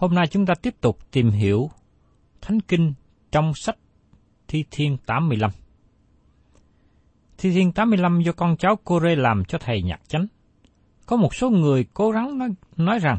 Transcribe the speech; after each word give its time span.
Hôm 0.00 0.14
nay 0.14 0.26
chúng 0.26 0.46
ta 0.46 0.54
tiếp 0.54 0.74
tục 0.80 0.98
tìm 1.10 1.30
hiểu 1.30 1.70
Thánh 2.40 2.60
Kinh 2.60 2.92
trong 3.32 3.52
sách 3.54 3.76
Thi 4.48 4.64
Thiên 4.70 4.96
85. 5.06 5.50
Thi 7.38 7.50
Thiên 7.52 7.72
85 7.72 8.20
do 8.20 8.32
con 8.32 8.56
cháu 8.56 8.78
Cô-rê 8.84 9.16
làm 9.16 9.44
cho 9.44 9.58
thầy 9.58 9.82
nhạc 9.82 10.00
chánh. 10.08 10.26
Có 11.06 11.16
một 11.16 11.34
số 11.34 11.50
người 11.50 11.84
cố 11.94 12.10
gắng 12.10 12.38
nói, 12.38 12.48
nói 12.76 12.98
rằng 12.98 13.18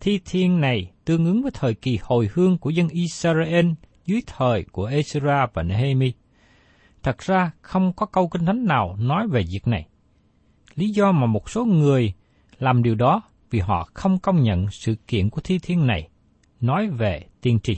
Thi 0.00 0.20
Thiên 0.24 0.60
này 0.60 0.92
tương 1.04 1.24
ứng 1.26 1.42
với 1.42 1.50
thời 1.54 1.74
kỳ 1.74 1.98
hồi 2.02 2.28
hương 2.32 2.58
của 2.58 2.70
dân 2.70 2.88
Israel 2.88 3.66
dưới 4.06 4.22
thời 4.26 4.64
của 4.72 4.90
Ezra 4.90 5.46
và 5.54 5.62
Nehemi. 5.62 6.12
Thật 7.02 7.18
ra 7.18 7.50
không 7.60 7.92
có 7.92 8.06
câu 8.06 8.28
kinh 8.28 8.46
thánh 8.46 8.64
nào 8.64 8.96
nói 8.98 9.28
về 9.28 9.42
việc 9.52 9.66
này. 9.66 9.86
Lý 10.74 10.88
do 10.88 11.12
mà 11.12 11.26
một 11.26 11.50
số 11.50 11.64
người 11.64 12.12
làm 12.58 12.82
điều 12.82 12.94
đó 12.94 13.22
vì 13.50 13.60
họ 13.60 13.88
không 13.94 14.18
công 14.18 14.42
nhận 14.42 14.70
sự 14.70 14.94
kiện 15.06 15.30
của 15.30 15.40
thi 15.40 15.58
thiên 15.58 15.86
này, 15.86 16.08
nói 16.60 16.88
về 16.88 17.22
tiên 17.40 17.58
tri. 17.62 17.76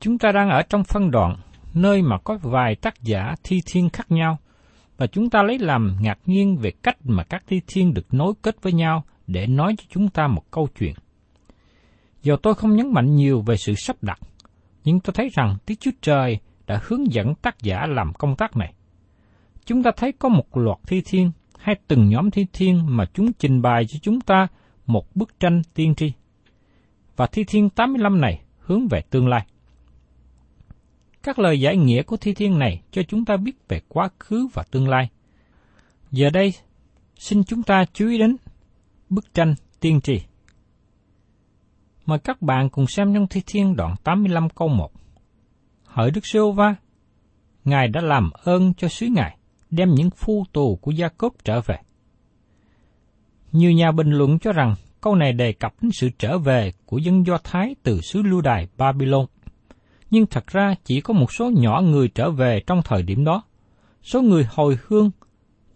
Chúng 0.00 0.18
ta 0.18 0.32
đang 0.32 0.50
ở 0.50 0.62
trong 0.62 0.84
phân 0.84 1.10
đoạn 1.10 1.36
nơi 1.74 2.02
mà 2.02 2.18
có 2.18 2.38
vài 2.42 2.74
tác 2.74 3.02
giả 3.02 3.34
thi 3.42 3.60
thiên 3.66 3.90
khác 3.90 4.10
nhau, 4.10 4.38
và 4.96 5.06
chúng 5.06 5.30
ta 5.30 5.42
lấy 5.42 5.58
làm 5.58 5.96
ngạc 6.00 6.18
nhiên 6.26 6.56
về 6.56 6.70
cách 6.82 6.96
mà 7.04 7.24
các 7.24 7.44
thi 7.46 7.60
thiên 7.66 7.94
được 7.94 8.14
nối 8.14 8.32
kết 8.42 8.62
với 8.62 8.72
nhau 8.72 9.04
để 9.26 9.46
nói 9.46 9.74
cho 9.78 9.84
chúng 9.88 10.08
ta 10.08 10.26
một 10.26 10.50
câu 10.50 10.68
chuyện. 10.78 10.94
Dù 12.22 12.36
tôi 12.36 12.54
không 12.54 12.76
nhấn 12.76 12.92
mạnh 12.92 13.16
nhiều 13.16 13.40
về 13.40 13.56
sự 13.56 13.74
sắp 13.74 13.96
đặt, 14.02 14.18
nhưng 14.84 15.00
tôi 15.00 15.14
thấy 15.14 15.30
rằng 15.34 15.56
Đức 15.66 15.74
Chúa 15.80 15.90
Trời 16.02 16.38
đã 16.66 16.80
hướng 16.84 17.12
dẫn 17.12 17.34
tác 17.34 17.62
giả 17.62 17.86
làm 17.86 18.12
công 18.12 18.36
tác 18.36 18.56
này. 18.56 18.74
Chúng 19.64 19.82
ta 19.82 19.90
thấy 19.96 20.12
có 20.12 20.28
một 20.28 20.56
loạt 20.56 20.78
thi 20.86 21.02
thiên 21.04 21.30
hay 21.58 21.76
từng 21.88 22.08
nhóm 22.08 22.30
thi 22.30 22.46
thiên 22.52 22.96
mà 22.96 23.04
chúng 23.14 23.32
trình 23.32 23.62
bày 23.62 23.86
cho 23.86 23.98
chúng 24.02 24.20
ta 24.20 24.46
một 24.86 25.16
bức 25.16 25.40
tranh 25.40 25.62
tiên 25.74 25.94
tri. 25.94 26.12
Và 27.16 27.26
thi 27.26 27.44
thiên 27.44 27.70
85 27.70 28.20
này 28.20 28.40
hướng 28.58 28.88
về 28.88 29.00
tương 29.10 29.28
lai. 29.28 29.46
Các 31.22 31.38
lời 31.38 31.60
giải 31.60 31.76
nghĩa 31.76 32.02
của 32.02 32.16
thi 32.16 32.34
thiên 32.34 32.58
này 32.58 32.82
cho 32.90 33.02
chúng 33.02 33.24
ta 33.24 33.36
biết 33.36 33.68
về 33.68 33.80
quá 33.88 34.08
khứ 34.18 34.48
và 34.52 34.62
tương 34.70 34.88
lai. 34.88 35.08
Giờ 36.10 36.30
đây, 36.30 36.54
xin 37.16 37.44
chúng 37.44 37.62
ta 37.62 37.84
chú 37.92 38.08
ý 38.08 38.18
đến 38.18 38.36
bức 39.08 39.34
tranh 39.34 39.54
tiên 39.80 40.00
tri. 40.00 40.20
Mời 42.06 42.18
các 42.18 42.42
bạn 42.42 42.68
cùng 42.68 42.86
xem 42.86 43.14
trong 43.14 43.26
thi 43.26 43.42
thiên 43.46 43.76
đoạn 43.76 43.94
85 44.04 44.48
câu 44.50 44.68
1. 44.68 44.92
Hỡi 45.84 46.10
Đức 46.10 46.26
Sô 46.26 46.52
Va, 46.52 46.74
Ngài 47.64 47.88
đã 47.88 48.00
làm 48.00 48.30
ơn 48.30 48.74
cho 48.74 48.88
sứ 48.88 49.06
Ngài, 49.06 49.36
đem 49.70 49.94
những 49.94 50.10
phu 50.10 50.44
tù 50.52 50.76
của 50.76 50.90
Gia 50.90 51.08
Cốp 51.08 51.34
trở 51.44 51.60
về. 51.60 51.76
Nhiều 53.52 53.72
nhà 53.72 53.92
bình 53.92 54.10
luận 54.10 54.38
cho 54.38 54.52
rằng 54.52 54.74
câu 55.04 55.14
này 55.14 55.32
đề 55.32 55.52
cập 55.52 55.74
đến 55.82 55.90
sự 55.92 56.10
trở 56.18 56.38
về 56.38 56.72
của 56.86 56.98
dân 56.98 57.26
Do 57.26 57.38
Thái 57.44 57.74
từ 57.82 58.00
xứ 58.00 58.22
lưu 58.22 58.40
đài 58.40 58.68
Babylon. 58.76 59.26
Nhưng 60.10 60.26
thật 60.26 60.46
ra 60.46 60.74
chỉ 60.84 61.00
có 61.00 61.14
một 61.14 61.32
số 61.32 61.50
nhỏ 61.50 61.80
người 61.80 62.08
trở 62.08 62.30
về 62.30 62.60
trong 62.66 62.82
thời 62.84 63.02
điểm 63.02 63.24
đó. 63.24 63.42
Số 64.02 64.22
người 64.22 64.46
hồi 64.50 64.78
hương 64.86 65.10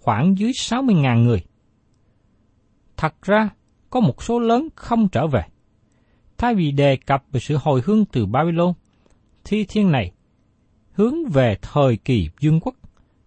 khoảng 0.00 0.38
dưới 0.38 0.53
60.000 0.53 1.25
người. 1.25 1.43
Thật 2.97 3.22
ra, 3.22 3.49
có 3.91 4.00
một 4.00 4.22
số 4.22 4.38
lớn 4.38 4.69
không 4.75 5.09
trở 5.09 5.27
về. 5.27 5.43
Thay 6.38 6.55
vì 6.55 6.70
đề 6.70 6.97
cập 6.97 7.25
về 7.32 7.41
sự 7.41 7.56
hồi 7.56 7.82
hương 7.85 8.05
từ 8.05 8.26
Babylon, 8.26 8.73
thi 9.44 9.64
thiên 9.69 9.93
này 9.93 10.12
hướng 10.93 11.29
về 11.29 11.56
thời 11.62 11.97
kỳ 11.97 12.29
dương 12.41 12.61
quốc 12.61 12.75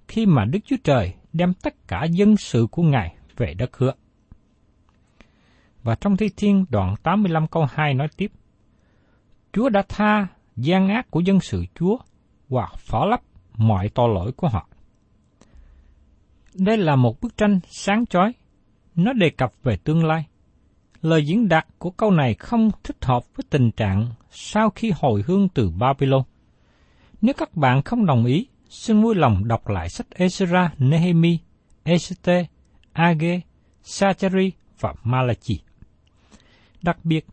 khi 0.07 0.25
mà 0.25 0.45
Đức 0.45 0.59
Chúa 0.65 0.77
Trời 0.83 1.13
đem 1.33 1.53
tất 1.53 1.87
cả 1.87 2.03
dân 2.03 2.37
sự 2.37 2.67
của 2.71 2.83
Ngài 2.83 3.15
về 3.37 3.53
đất 3.53 3.77
hứa. 3.77 3.93
Và 5.83 5.95
trong 5.95 6.17
Thi 6.17 6.29
Thiên 6.37 6.65
đoạn 6.69 6.95
85 7.03 7.47
câu 7.47 7.65
2 7.71 7.93
nói 7.93 8.07
tiếp, 8.17 8.31
Chúa 9.53 9.69
đã 9.69 9.83
tha 9.89 10.27
gian 10.55 10.89
ác 10.89 11.11
của 11.11 11.19
dân 11.19 11.39
sự 11.39 11.65
Chúa 11.75 11.97
và 12.49 12.67
phó 12.77 13.05
lấp 13.05 13.21
mọi 13.57 13.89
tội 13.89 14.09
lỗi 14.13 14.31
của 14.31 14.47
họ. 14.47 14.67
Đây 16.55 16.77
là 16.77 16.95
một 16.95 17.21
bức 17.21 17.37
tranh 17.37 17.59
sáng 17.67 18.05
chói, 18.05 18.33
nó 18.95 19.13
đề 19.13 19.29
cập 19.29 19.51
về 19.63 19.77
tương 19.77 20.05
lai. 20.05 20.25
Lời 21.01 21.25
diễn 21.25 21.47
đạt 21.49 21.67
của 21.77 21.91
câu 21.91 22.11
này 22.11 22.33
không 22.33 22.71
thích 22.83 23.05
hợp 23.05 23.23
với 23.35 23.43
tình 23.49 23.71
trạng 23.71 24.07
sau 24.31 24.69
khi 24.69 24.91
hồi 24.95 25.23
hương 25.27 25.49
từ 25.49 25.69
Babylon. 25.69 26.23
Nếu 27.21 27.33
các 27.37 27.55
bạn 27.55 27.81
không 27.81 28.05
đồng 28.05 28.25
ý, 28.25 28.47
xin 28.69 29.01
vui 29.01 29.15
lòng 29.15 29.47
đọc 29.47 29.67
lại 29.67 29.89
sách 29.89 30.07
Ezra, 30.15 30.69
Nehemi, 30.77 31.37
Esther, 31.83 32.45
Age, 32.93 33.41
Sachari 33.83 34.51
và 34.79 34.93
Malachi. 35.03 35.59
Đặc 36.81 36.97
biệt, 37.03 37.25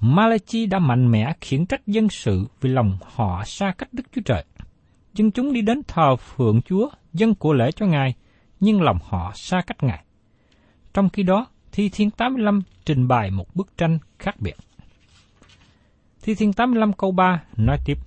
Malachi 0.00 0.66
đã 0.66 0.78
mạnh 0.78 1.10
mẽ 1.10 1.32
khiển 1.40 1.66
trách 1.66 1.86
dân 1.86 2.08
sự 2.08 2.44
vì 2.60 2.70
lòng 2.70 2.98
họ 3.02 3.44
xa 3.44 3.72
cách 3.78 3.88
Đức 3.92 4.02
Chúa 4.12 4.22
Trời. 4.24 4.44
Dân 5.14 5.30
chúng 5.30 5.52
đi 5.52 5.62
đến 5.62 5.82
thờ 5.88 6.16
phượng 6.16 6.62
Chúa, 6.62 6.88
dân 7.12 7.34
của 7.34 7.52
lễ 7.52 7.72
cho 7.72 7.86
Ngài, 7.86 8.14
nhưng 8.60 8.82
lòng 8.82 8.98
họ 9.02 9.32
xa 9.34 9.62
cách 9.66 9.82
Ngài. 9.82 10.04
Trong 10.94 11.08
khi 11.08 11.22
đó, 11.22 11.46
Thi 11.72 11.88
Thiên 11.88 12.10
85 12.10 12.62
trình 12.84 13.08
bày 13.08 13.30
một 13.30 13.54
bức 13.54 13.76
tranh 13.76 13.98
khác 14.18 14.40
biệt. 14.40 14.56
Thi 16.22 16.34
Thiên 16.34 16.52
85 16.52 16.92
câu 16.92 17.12
3 17.12 17.42
nói 17.56 17.78
tiếp. 17.84 17.98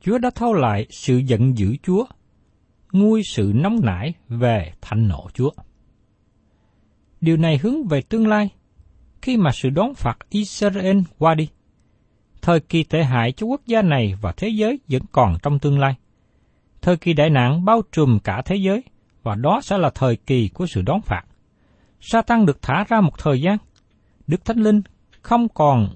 Chúa 0.00 0.18
đã 0.18 0.30
thâu 0.34 0.52
lại 0.52 0.86
sự 0.90 1.16
giận 1.16 1.58
dữ 1.58 1.76
Chúa, 1.82 2.04
nguôi 2.92 3.22
sự 3.22 3.52
nóng 3.54 3.80
nảy 3.82 4.14
về 4.28 4.72
thạnh 4.80 5.08
nộ 5.08 5.28
Chúa. 5.34 5.50
Điều 7.20 7.36
này 7.36 7.58
hướng 7.58 7.88
về 7.88 8.02
tương 8.02 8.26
lai, 8.26 8.50
khi 9.22 9.36
mà 9.36 9.50
sự 9.52 9.70
đón 9.70 9.94
phạt 9.94 10.18
Israel 10.30 10.98
qua 11.18 11.34
đi. 11.34 11.48
Thời 12.42 12.60
kỳ 12.60 12.84
tệ 12.84 13.02
hại 13.04 13.32
cho 13.32 13.46
quốc 13.46 13.60
gia 13.66 13.82
này 13.82 14.14
và 14.20 14.32
thế 14.36 14.48
giới 14.48 14.80
vẫn 14.88 15.02
còn 15.12 15.36
trong 15.42 15.58
tương 15.58 15.78
lai. 15.78 15.94
Thời 16.82 16.96
kỳ 16.96 17.12
đại 17.12 17.30
nạn 17.30 17.64
bao 17.64 17.82
trùm 17.92 18.18
cả 18.18 18.42
thế 18.44 18.56
giới, 18.56 18.82
và 19.22 19.34
đó 19.34 19.60
sẽ 19.62 19.78
là 19.78 19.90
thời 19.94 20.16
kỳ 20.16 20.48
của 20.48 20.66
sự 20.66 20.82
đón 20.82 21.00
phạt. 21.00 21.22
Satan 22.00 22.46
được 22.46 22.62
thả 22.62 22.84
ra 22.88 23.00
một 23.00 23.18
thời 23.18 23.40
gian. 23.40 23.56
Đức 24.26 24.44
Thánh 24.44 24.58
Linh 24.58 24.82
không 25.22 25.48
còn 25.48 25.88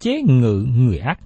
chế 0.00 0.22
ngự 0.22 0.66
người 0.76 0.98
ác. 0.98 1.18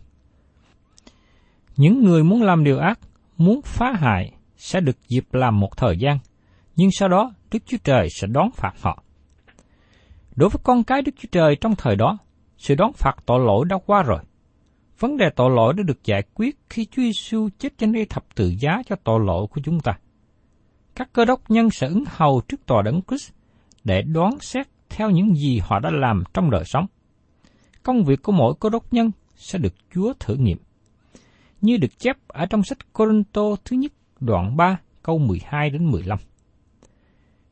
Những 1.76 2.04
người 2.04 2.24
muốn 2.24 2.42
làm 2.42 2.64
điều 2.64 2.78
ác, 2.78 2.98
muốn 3.36 3.60
phá 3.62 3.92
hại 3.92 4.32
sẽ 4.56 4.80
được 4.80 4.96
dịp 5.08 5.24
làm 5.32 5.60
một 5.60 5.76
thời 5.76 5.96
gian, 5.98 6.18
nhưng 6.76 6.90
sau 6.92 7.08
đó 7.08 7.32
Đức 7.50 7.62
Chúa 7.66 7.76
Trời 7.84 8.08
sẽ 8.20 8.26
đón 8.26 8.50
phạt 8.50 8.72
họ. 8.80 9.02
Đối 10.36 10.48
với 10.50 10.60
con 10.62 10.84
cái 10.84 11.02
Đức 11.02 11.12
Chúa 11.18 11.28
Trời 11.32 11.56
trong 11.60 11.74
thời 11.76 11.96
đó, 11.96 12.18
sự 12.58 12.74
đón 12.74 12.92
phạt 12.92 13.16
tội 13.26 13.40
lỗi 13.40 13.64
đã 13.68 13.78
qua 13.86 14.02
rồi. 14.02 14.18
Vấn 14.98 15.16
đề 15.16 15.30
tội 15.36 15.50
lỗi 15.50 15.74
đã 15.76 15.82
được 15.82 16.04
giải 16.04 16.22
quyết 16.34 16.58
khi 16.70 16.84
Chúa 16.84 17.02
Giêsu 17.02 17.48
chết 17.58 17.78
trên 17.78 17.92
cây 17.94 18.06
thập 18.06 18.24
tự 18.34 18.54
giá 18.60 18.82
cho 18.86 18.96
tội 19.04 19.20
lỗi 19.26 19.46
của 19.50 19.60
chúng 19.64 19.80
ta. 19.80 19.92
Các 20.94 21.12
cơ 21.12 21.24
đốc 21.24 21.50
nhân 21.50 21.70
sẽ 21.70 21.86
ứng 21.86 22.04
hầu 22.08 22.42
trước 22.48 22.66
tòa 22.66 22.82
đấng 22.82 23.00
Christ 23.08 23.32
để 23.84 24.02
đoán 24.02 24.38
xét 24.40 24.66
theo 24.88 25.10
những 25.10 25.34
gì 25.34 25.58
họ 25.62 25.78
đã 25.78 25.90
làm 25.90 26.22
trong 26.34 26.50
đời 26.50 26.64
sống. 26.64 26.86
Công 27.82 28.04
việc 28.04 28.22
của 28.22 28.32
mỗi 28.32 28.54
cơ 28.60 28.68
đốc 28.68 28.92
nhân 28.92 29.10
sẽ 29.36 29.58
được 29.58 29.74
Chúa 29.94 30.12
thử 30.20 30.34
nghiệm. 30.34 30.58
Như 31.60 31.76
được 31.76 31.98
chép 31.98 32.16
ở 32.28 32.46
trong 32.46 32.62
sách 32.62 32.92
Corinto 32.92 33.42
thứ 33.64 33.76
nhất 33.76 33.92
đoạn 34.20 34.56
3 34.56 34.78
câu 35.02 35.18
12 35.18 35.70
đến 35.70 35.90
15. 35.90 36.18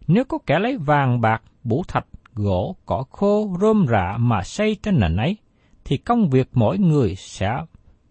Nếu 0.06 0.24
có 0.24 0.38
kẻ 0.46 0.58
lấy 0.58 0.76
vàng 0.76 1.20
bạc, 1.20 1.42
bổ 1.64 1.82
thạch, 1.88 2.06
gỗ, 2.34 2.76
cỏ 2.86 3.04
khô, 3.10 3.56
rơm 3.60 3.86
rạ 3.88 4.16
mà 4.18 4.42
xây 4.42 4.76
trên 4.82 5.00
nền 5.00 5.16
ấy, 5.16 5.36
thì 5.84 5.96
công 5.96 6.30
việc 6.30 6.48
mỗi 6.52 6.78
người 6.78 7.14
sẽ 7.16 7.64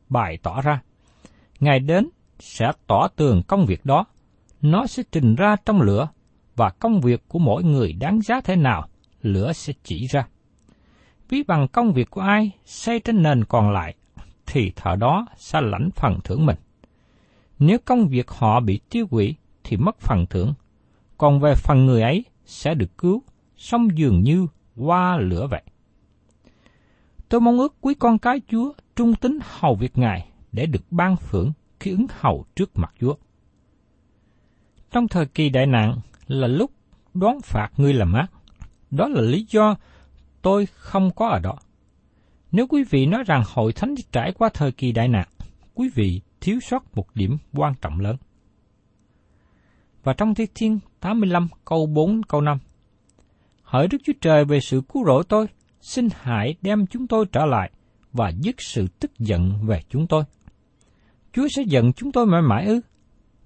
bày 0.09 0.37
tỏ 0.43 0.61
ra. 0.61 0.81
Ngày 1.59 1.79
đến 1.79 2.09
sẽ 2.39 2.71
tỏ 2.87 3.07
tường 3.15 3.41
công 3.47 3.65
việc 3.65 3.85
đó, 3.85 4.05
nó 4.61 4.87
sẽ 4.87 5.03
trình 5.11 5.35
ra 5.35 5.55
trong 5.65 5.81
lửa, 5.81 6.07
và 6.55 6.69
công 6.69 7.01
việc 7.01 7.23
của 7.27 7.39
mỗi 7.39 7.63
người 7.63 7.93
đáng 7.93 8.21
giá 8.21 8.41
thế 8.41 8.55
nào, 8.55 8.87
lửa 9.21 9.53
sẽ 9.53 9.73
chỉ 9.83 10.07
ra. 10.07 10.27
Ví 11.29 11.43
bằng 11.43 11.67
công 11.67 11.93
việc 11.93 12.09
của 12.09 12.21
ai 12.21 12.51
xây 12.65 12.99
trên 12.99 13.23
nền 13.23 13.43
còn 13.45 13.71
lại, 13.71 13.95
thì 14.45 14.71
thợ 14.75 14.95
đó 14.95 15.25
sẽ 15.37 15.61
lãnh 15.61 15.89
phần 15.95 16.19
thưởng 16.23 16.45
mình. 16.45 16.57
Nếu 17.59 17.77
công 17.85 18.07
việc 18.07 18.29
họ 18.29 18.59
bị 18.59 18.79
tiêu 18.89 19.05
hủy 19.11 19.35
thì 19.63 19.77
mất 19.77 19.99
phần 19.99 20.25
thưởng, 20.29 20.53
còn 21.17 21.39
về 21.39 21.55
phần 21.55 21.85
người 21.85 22.01
ấy 22.01 22.25
sẽ 22.45 22.73
được 22.73 22.97
cứu, 22.97 23.23
song 23.57 23.97
dường 23.97 24.23
như 24.23 24.47
qua 24.75 25.17
lửa 25.17 25.47
vậy. 25.51 25.63
Tôi 27.29 27.41
mong 27.41 27.57
ước 27.57 27.75
quý 27.81 27.93
con 27.93 28.19
cái 28.19 28.41
Chúa 28.47 28.73
trung 28.95 29.15
tín 29.15 29.39
hầu 29.41 29.75
việc 29.75 29.97
Ngài 29.97 30.29
để 30.51 30.65
được 30.65 30.91
ban 30.91 31.15
phưởng 31.15 31.51
khi 31.79 31.91
ứng 31.91 32.05
hầu 32.09 32.45
trước 32.55 32.71
mặt 32.75 32.93
Chúa. 32.99 33.15
Trong 34.91 35.07
thời 35.07 35.25
kỳ 35.25 35.49
đại 35.49 35.65
nạn 35.65 35.99
là 36.27 36.47
lúc 36.47 36.71
đoán 37.13 37.41
phạt 37.41 37.69
ngươi 37.77 37.93
làm 37.93 38.13
ác. 38.13 38.31
Đó 38.91 39.07
là 39.07 39.21
lý 39.21 39.45
do 39.49 39.75
tôi 40.41 40.65
không 40.65 41.11
có 41.15 41.27
ở 41.27 41.39
đó. 41.39 41.55
Nếu 42.51 42.67
quý 42.67 42.83
vị 42.89 43.05
nói 43.05 43.23
rằng 43.23 43.43
hội 43.45 43.73
thánh 43.73 43.95
trải 44.11 44.31
qua 44.31 44.49
thời 44.53 44.71
kỳ 44.71 44.91
đại 44.91 45.07
nạn, 45.07 45.27
quý 45.73 45.89
vị 45.95 46.21
thiếu 46.41 46.59
sót 46.59 46.95
một 46.95 47.15
điểm 47.15 47.37
quan 47.53 47.73
trọng 47.81 47.99
lớn. 47.99 48.15
Và 50.03 50.13
trong 50.13 50.35
Thi 50.35 50.47
Thiên 50.55 50.79
85 50.99 51.47
câu 51.65 51.85
4 51.85 52.23
câu 52.23 52.41
5, 52.41 52.59
Hỡi 53.73 53.87
Đức 53.87 53.97
Chúa 54.03 54.13
Trời 54.21 54.45
về 54.45 54.59
sự 54.59 54.81
cứu 54.89 55.05
rỗi 55.05 55.23
tôi, 55.29 55.47
xin 55.81 56.07
hãy 56.21 56.55
đem 56.61 56.87
chúng 56.87 57.07
tôi 57.07 57.25
trở 57.31 57.45
lại 57.45 57.71
và 58.11 58.31
dứt 58.39 58.61
sự 58.61 58.87
tức 58.99 59.11
giận 59.19 59.53
về 59.65 59.79
chúng 59.89 60.07
tôi. 60.07 60.23
Chúa 61.33 61.47
sẽ 61.55 61.63
giận 61.67 61.93
chúng 61.93 62.11
tôi 62.11 62.25
mãi 62.25 62.41
mãi 62.41 62.65
ư? 62.65 62.81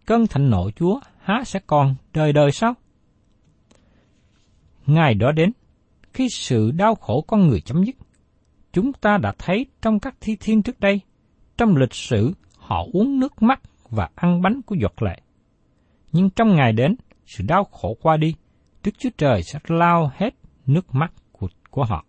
Cơn 0.06 0.28
thạnh 0.28 0.50
nộ 0.50 0.72
Chúa 0.72 1.00
há 1.20 1.44
sẽ 1.46 1.60
còn 1.68 1.96
đời 2.14 2.34
đời 2.34 2.52
sao? 2.52 2.74
Ngày 4.86 5.14
đó 5.14 5.32
đến, 5.32 5.52
khi 6.14 6.30
sự 6.30 6.72
đau 6.72 6.96
khổ 6.96 7.22
con 7.28 7.48
người 7.48 7.62
chấm 7.62 7.84
dứt, 7.84 7.96
chúng 8.74 8.94
ta 8.94 9.18
đã 9.18 9.34
thấy 9.38 9.66
trong 9.82 10.00
các 10.00 10.16
thi 10.22 10.38
thiên 10.40 10.64
trước 10.64 10.80
đây, 10.80 11.02
trong 11.58 11.76
lịch 11.76 11.94
sử 11.94 12.34
họ 12.58 12.86
uống 12.94 13.20
nước 13.20 13.42
mắt 13.42 13.62
và 13.90 14.10
ăn 14.16 14.42
bánh 14.42 14.62
của 14.62 14.76
giọt 14.76 15.02
lệ. 15.02 15.22
Nhưng 16.12 16.30
trong 16.30 16.56
ngày 16.56 16.74
đến, 16.74 16.96
sự 17.26 17.44
đau 17.48 17.64
khổ 17.64 17.98
qua 18.02 18.18
đi, 18.18 18.36
Đức 18.88 18.94
Chúa 19.00 19.10
Trời 19.18 19.44
sẽ 19.44 19.60
lao 19.68 20.12
hết 20.16 20.36
nước 20.66 20.96
mắt 20.96 21.14
của, 21.32 21.48
của 21.70 21.84
họ. 21.84 22.06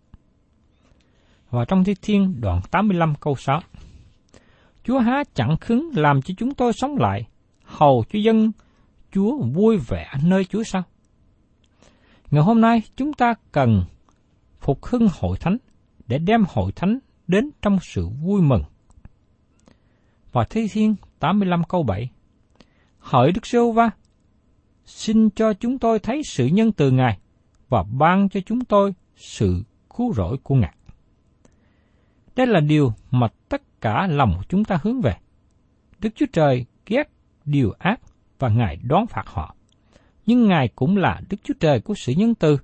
Và 1.51 1.65
trong 1.65 1.85
Thi 1.85 1.95
Thiên 2.03 2.41
đoạn 2.41 2.61
85 2.71 3.15
câu 3.21 3.37
6 3.37 3.61
Chúa 4.85 4.99
há 4.99 5.25
chẳng 5.35 5.57
khứng 5.61 5.91
làm 5.95 6.23
cho 6.23 6.35
chúng 6.39 6.55
tôi 6.55 6.73
sống 6.73 6.97
lại, 6.97 7.27
hầu 7.65 8.05
cho 8.13 8.19
dân 8.19 8.53
Chúa 9.13 9.43
vui 9.43 9.77
vẻ 9.77 10.13
nơi 10.25 10.45
Chúa 10.45 10.63
sao? 10.63 10.83
Ngày 12.31 12.43
hôm 12.43 12.61
nay 12.61 12.83
chúng 12.97 13.13
ta 13.13 13.35
cần 13.53 13.85
phục 14.61 14.85
hưng 14.85 15.09
hội 15.21 15.37
thánh 15.41 15.57
để 16.07 16.19
đem 16.19 16.45
hội 16.49 16.73
thánh 16.73 16.99
đến 17.27 17.51
trong 17.63 17.79
sự 17.83 18.09
vui 18.09 18.43
mừng. 18.43 18.63
Và 20.33 20.45
Thi 20.51 20.67
Thiên 20.73 20.95
85 21.19 21.65
câu 21.65 21.83
7 21.83 22.11
Hỡi 22.99 23.33
Đức 23.33 23.47
Sô 23.47 23.73
Va, 23.73 23.91
xin 24.89 25.31
cho 25.31 25.53
chúng 25.53 25.79
tôi 25.79 25.99
thấy 25.99 26.23
sự 26.25 26.47
nhân 26.47 26.73
từ 26.73 26.91
Ngài 26.91 27.19
và 27.69 27.83
ban 27.99 28.29
cho 28.29 28.41
chúng 28.47 28.65
tôi 28.65 28.95
sự 29.17 29.63
cứu 29.97 30.13
rỗi 30.15 30.37
của 30.43 30.55
Ngài. 30.55 30.75
Đây 32.37 32.47
là 32.47 32.61
điều 32.61 32.93
mà 33.11 33.29
tất 33.49 33.81
cả 33.81 34.07
lòng 34.07 34.41
chúng 34.49 34.65
ta 34.65 34.79
hướng 34.83 35.01
về. 35.01 35.17
Đức 35.99 36.09
Chúa 36.15 36.27
Trời 36.33 36.67
ghét 36.87 37.11
điều 37.45 37.73
ác 37.79 38.01
và 38.39 38.49
Ngài 38.49 38.77
đón 38.83 39.07
phạt 39.07 39.27
họ. 39.27 39.55
Nhưng 40.27 40.49
Ngài 40.49 40.69
cũng 40.69 40.97
là 40.97 41.21
Đức 41.31 41.37
Chúa 41.45 41.55
Trời 41.61 41.81
của 41.81 41.95
sự 41.95 42.13
nhân 42.17 42.35
từ 42.35 42.59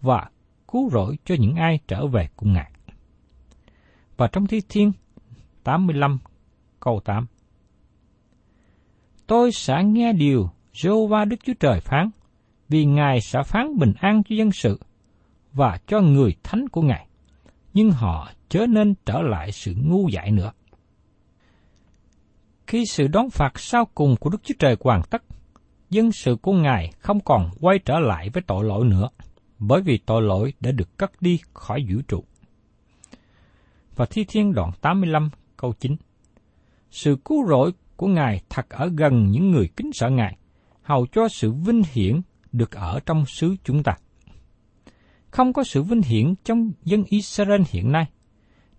và 0.00 0.30
cứu 0.68 0.90
rỗi 0.90 1.18
cho 1.24 1.34
những 1.38 1.54
ai 1.54 1.78
trở 1.88 2.06
về 2.06 2.28
cùng 2.36 2.52
Ngài. 2.52 2.70
Và 4.16 4.26
trong 4.26 4.46
Thi 4.46 4.60
Thiên 4.68 4.92
85 5.64 6.18
câu 6.80 7.00
8 7.04 7.26
Tôi 9.26 9.52
sẽ 9.52 9.84
nghe 9.84 10.12
điều 10.12 10.50
Jehovah 10.76 11.28
Đức 11.28 11.36
Chúa 11.44 11.54
Trời 11.60 11.80
phán, 11.80 12.10
vì 12.68 12.84
Ngài 12.84 13.20
sẽ 13.20 13.42
phán 13.42 13.78
bình 13.78 13.92
an 14.00 14.22
cho 14.28 14.36
dân 14.36 14.52
sự 14.52 14.80
và 15.52 15.78
cho 15.86 16.00
người 16.00 16.34
thánh 16.42 16.68
của 16.68 16.82
Ngài, 16.82 17.06
nhưng 17.74 17.90
họ 17.90 18.30
chớ 18.48 18.66
nên 18.66 18.94
trở 19.06 19.22
lại 19.22 19.52
sự 19.52 19.74
ngu 19.84 20.08
dại 20.08 20.30
nữa. 20.30 20.52
Khi 22.66 22.84
sự 22.86 23.08
đón 23.08 23.30
phạt 23.30 23.58
sau 23.58 23.84
cùng 23.94 24.16
của 24.16 24.30
Đức 24.30 24.42
Chúa 24.42 24.54
Trời 24.58 24.76
hoàn 24.80 25.02
tất, 25.10 25.22
dân 25.90 26.12
sự 26.12 26.36
của 26.42 26.52
Ngài 26.52 26.92
không 26.98 27.20
còn 27.20 27.50
quay 27.60 27.78
trở 27.78 27.98
lại 27.98 28.30
với 28.30 28.42
tội 28.46 28.64
lỗi 28.64 28.84
nữa, 28.84 29.08
bởi 29.58 29.82
vì 29.82 29.98
tội 29.98 30.22
lỗi 30.22 30.52
đã 30.60 30.70
được 30.72 30.98
cất 30.98 31.22
đi 31.22 31.40
khỏi 31.52 31.86
vũ 31.90 32.00
trụ. 32.08 32.24
Và 33.96 34.06
Thi 34.10 34.24
Thiên 34.28 34.52
đoạn 34.52 34.70
85 34.80 35.30
câu 35.56 35.72
9 35.80 35.96
Sự 36.90 37.16
cứu 37.24 37.46
rỗi 37.48 37.72
của 37.96 38.06
Ngài 38.06 38.40
thật 38.48 38.68
ở 38.68 38.90
gần 38.96 39.30
những 39.30 39.50
người 39.50 39.68
kính 39.76 39.90
sợ 39.92 40.10
Ngài, 40.10 40.36
hầu 40.86 41.06
cho 41.06 41.28
sự 41.28 41.52
vinh 41.52 41.82
hiển 41.92 42.20
được 42.52 42.70
ở 42.70 43.00
trong 43.06 43.26
xứ 43.26 43.56
chúng 43.64 43.82
ta. 43.82 43.96
Không 45.30 45.52
có 45.52 45.64
sự 45.64 45.82
vinh 45.82 46.02
hiển 46.02 46.34
trong 46.44 46.72
dân 46.84 47.04
Israel 47.04 47.62
hiện 47.68 47.92
nay, 47.92 48.06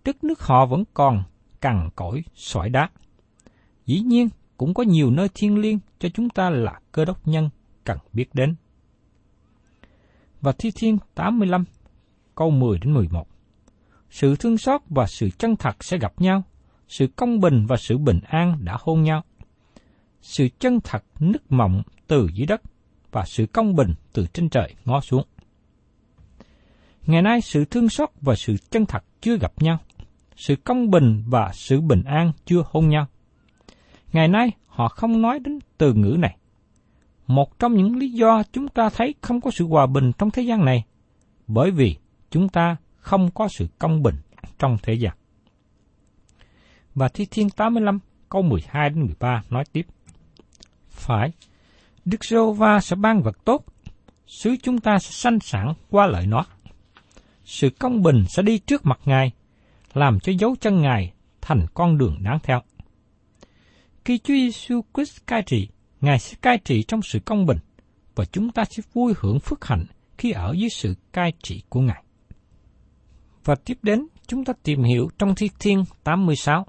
đất 0.05 0.23
nước 0.23 0.41
họ 0.41 0.65
vẫn 0.65 0.83
còn 0.93 1.23
cằn 1.61 1.89
cỗi 1.95 2.23
sỏi 2.35 2.69
đá. 2.69 2.89
Dĩ 3.85 3.99
nhiên, 3.99 4.29
cũng 4.57 4.73
có 4.73 4.83
nhiều 4.83 5.11
nơi 5.11 5.27
thiên 5.33 5.57
liêng 5.57 5.79
cho 5.99 6.09
chúng 6.09 6.29
ta 6.29 6.49
là 6.49 6.79
cơ 6.91 7.05
đốc 7.05 7.27
nhân 7.27 7.49
cần 7.83 7.97
biết 8.13 8.35
đến. 8.35 8.55
Và 10.41 10.51
Thi 10.51 10.71
Thiên 10.75 10.97
85, 11.15 11.63
câu 12.35 12.49
10 12.51 12.79
đến 12.79 12.93
11. 12.93 13.27
Sự 14.09 14.35
thương 14.35 14.57
xót 14.57 14.81
và 14.89 15.07
sự 15.07 15.29
chân 15.29 15.55
thật 15.55 15.83
sẽ 15.83 15.97
gặp 15.97 16.13
nhau, 16.17 16.43
sự 16.87 17.07
công 17.15 17.39
bình 17.39 17.65
và 17.65 17.77
sự 17.77 17.97
bình 17.97 18.19
an 18.27 18.57
đã 18.65 18.77
hôn 18.79 19.03
nhau. 19.03 19.23
Sự 20.27 20.47
chân 20.59 20.79
thật 20.83 21.03
nức 21.19 21.51
mộng 21.51 21.81
từ 22.07 22.27
dưới 22.33 22.47
đất 22.47 22.61
và 23.11 23.23
sự 23.25 23.45
công 23.45 23.75
bình 23.75 23.93
từ 24.13 24.25
trên 24.33 24.49
trời 24.49 24.75
ngó 24.85 25.01
xuống. 25.01 25.25
Ngày 27.05 27.21
nay 27.21 27.41
sự 27.41 27.65
thương 27.65 27.89
xót 27.89 28.09
và 28.21 28.35
sự 28.35 28.57
chân 28.69 28.85
thật 28.85 29.03
chưa 29.21 29.37
gặp 29.37 29.51
nhau, 29.57 29.77
sự 30.35 30.55
công 30.55 30.89
bình 30.89 31.23
và 31.27 31.51
sự 31.53 31.81
bình 31.81 32.03
an 32.03 32.31
chưa 32.45 32.63
hôn 32.65 32.89
nhau. 32.89 33.05
Ngày 34.13 34.27
nay 34.27 34.51
họ 34.67 34.87
không 34.87 35.21
nói 35.21 35.39
đến 35.39 35.59
từ 35.77 35.93
ngữ 35.93 36.15
này. 36.19 36.37
Một 37.27 37.59
trong 37.59 37.73
những 37.73 37.97
lý 37.97 38.11
do 38.11 38.43
chúng 38.51 38.67
ta 38.67 38.89
thấy 38.89 39.15
không 39.21 39.41
có 39.41 39.51
sự 39.51 39.67
hòa 39.67 39.85
bình 39.85 40.11
trong 40.17 40.31
thế 40.31 40.41
gian 40.41 40.65
này 40.65 40.85
bởi 41.47 41.71
vì 41.71 41.95
chúng 42.29 42.49
ta 42.49 42.75
không 42.95 43.31
có 43.31 43.47
sự 43.47 43.67
công 43.79 44.03
bình 44.03 44.15
trong 44.59 44.77
thế 44.83 44.93
gian. 44.93 45.13
Và 46.95 47.07
Thi 47.07 47.25
Thiên 47.31 47.49
85 47.49 47.99
câu 48.29 48.41
12 48.41 48.89
đến 48.89 48.99
13 48.99 49.43
nói 49.49 49.63
tiếp. 49.71 49.87
Phải, 50.97 51.31
Đức 52.05 52.25
giê 52.25 52.37
va 52.57 52.79
sẽ 52.79 52.95
ban 52.95 53.21
vật 53.21 53.45
tốt, 53.45 53.65
xứ 54.27 54.55
chúng 54.63 54.79
ta 54.79 54.99
sẽ 54.99 55.11
sanh 55.11 55.39
sản 55.39 55.73
qua 55.89 56.07
lợi 56.07 56.27
nó. 56.27 56.45
Sự 57.45 57.69
công 57.69 58.03
bình 58.03 58.23
sẽ 58.27 58.41
đi 58.41 58.57
trước 58.57 58.85
mặt 58.85 58.99
Ngài, 59.05 59.31
làm 59.93 60.19
cho 60.19 60.33
dấu 60.39 60.55
chân 60.61 60.81
Ngài 60.81 61.13
thành 61.41 61.65
con 61.73 61.97
đường 61.97 62.17
đáng 62.23 62.39
theo. 62.43 62.61
Khi 64.05 64.17
Chúa 64.17 64.33
Giêsu 64.33 64.81
Christ 64.93 65.17
cai 65.27 65.41
trị, 65.41 65.67
Ngài 66.01 66.19
sẽ 66.19 66.37
cai 66.41 66.57
trị 66.57 66.83
trong 66.83 67.01
sự 67.01 67.19
công 67.19 67.45
bình, 67.45 67.57
và 68.15 68.25
chúng 68.25 68.51
ta 68.51 68.65
sẽ 68.65 68.83
vui 68.93 69.13
hưởng 69.17 69.39
phước 69.39 69.65
hạnh 69.65 69.85
khi 70.17 70.31
ở 70.31 70.53
dưới 70.57 70.69
sự 70.69 70.95
cai 71.13 71.33
trị 71.43 71.63
của 71.69 71.81
Ngài. 71.81 72.03
Và 73.43 73.55
tiếp 73.55 73.77
đến, 73.81 74.07
chúng 74.27 74.45
ta 74.45 74.53
tìm 74.63 74.83
hiểu 74.83 75.09
trong 75.19 75.35
Thi 75.35 75.49
Thiên 75.59 75.83
86. 76.03 76.65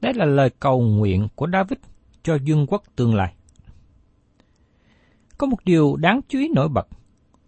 Đây 0.00 0.14
là 0.14 0.24
lời 0.24 0.50
cầu 0.60 0.80
nguyện 0.80 1.28
của 1.34 1.46
David 1.52 1.78
cho 2.24 2.38
vương 2.46 2.66
quốc 2.66 2.82
tương 2.96 3.14
lai. 3.14 3.34
Có 5.38 5.46
một 5.46 5.64
điều 5.64 5.96
đáng 5.96 6.20
chú 6.28 6.38
ý 6.38 6.48
nổi 6.54 6.68
bật. 6.68 6.88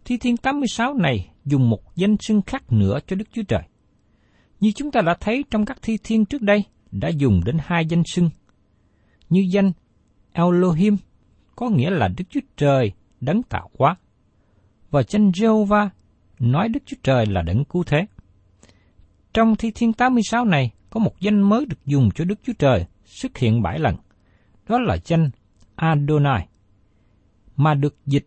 Thi 0.05 0.17
Thiên 0.17 0.37
86 0.37 0.95
này 0.95 1.31
dùng 1.45 1.71
một 1.71 1.97
danh 1.97 2.17
xưng 2.21 2.43
khác 2.43 2.73
nữa 2.73 2.99
cho 3.07 3.17
Đức 3.17 3.25
Chúa 3.33 3.43
Trời. 3.43 3.63
Như 4.61 4.73
chúng 4.73 4.91
ta 4.91 5.01
đã 5.01 5.17
thấy 5.21 5.45
trong 5.51 5.65
các 5.65 5.79
thi 5.83 5.99
thiên 6.05 6.25
trước 6.25 6.43
đây, 6.43 6.65
đã 6.93 7.09
dùng 7.09 7.41
đến 7.45 7.57
hai 7.61 7.87
danh 7.87 8.03
xưng. 8.13 8.31
Như 9.29 9.47
danh 9.51 9.73
Elohim 10.33 10.97
có 11.57 11.69
nghĩa 11.69 11.91
là 11.91 12.09
Đức 12.09 12.25
Chúa 12.31 12.41
Trời 12.57 12.93
đấng 13.21 13.43
tạo 13.43 13.71
hóa. 13.79 13.97
Và 14.91 15.03
danh 15.09 15.31
Jehovah 15.31 15.89
nói 16.39 16.69
Đức 16.69 16.81
Chúa 16.87 16.97
Trời 17.03 17.27
là 17.27 17.43
đấng 17.43 17.65
cứu 17.65 17.85
thế. 17.85 18.07
Trong 19.35 19.57
thi 19.57 19.71
thiên 19.75 19.93
86 19.93 20.45
này 20.45 20.71
có 20.91 21.01
một 21.01 21.21
danh 21.21 21.43
mới 21.43 21.67
được 21.67 21.87
dùng 21.87 22.11
cho 22.15 22.25
Đức 22.25 22.39
Chúa 22.43 22.53
Trời 22.59 22.85
xuất 23.05 23.39
hiện 23.39 23.63
bảy 23.63 23.79
lần. 23.79 23.97
Đó 24.69 24.79
là 24.79 24.97
danh 25.05 25.31
Adonai, 25.75 26.49
mà 27.57 27.75
được 27.75 27.97
dịch 28.07 28.27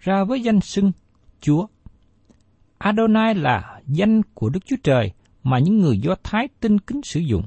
ra 0.00 0.24
với 0.24 0.42
danh 0.42 0.60
xưng 0.60 0.92
Chúa. 1.40 1.66
Adonai 2.78 3.34
là 3.34 3.80
danh 3.86 4.22
của 4.34 4.48
Đức 4.48 4.66
Chúa 4.66 4.76
Trời 4.82 5.12
mà 5.42 5.58
những 5.58 5.78
người 5.78 5.98
Do 5.98 6.14
Thái 6.22 6.48
tin 6.60 6.78
kính 6.78 7.00
sử 7.02 7.20
dụng. 7.20 7.46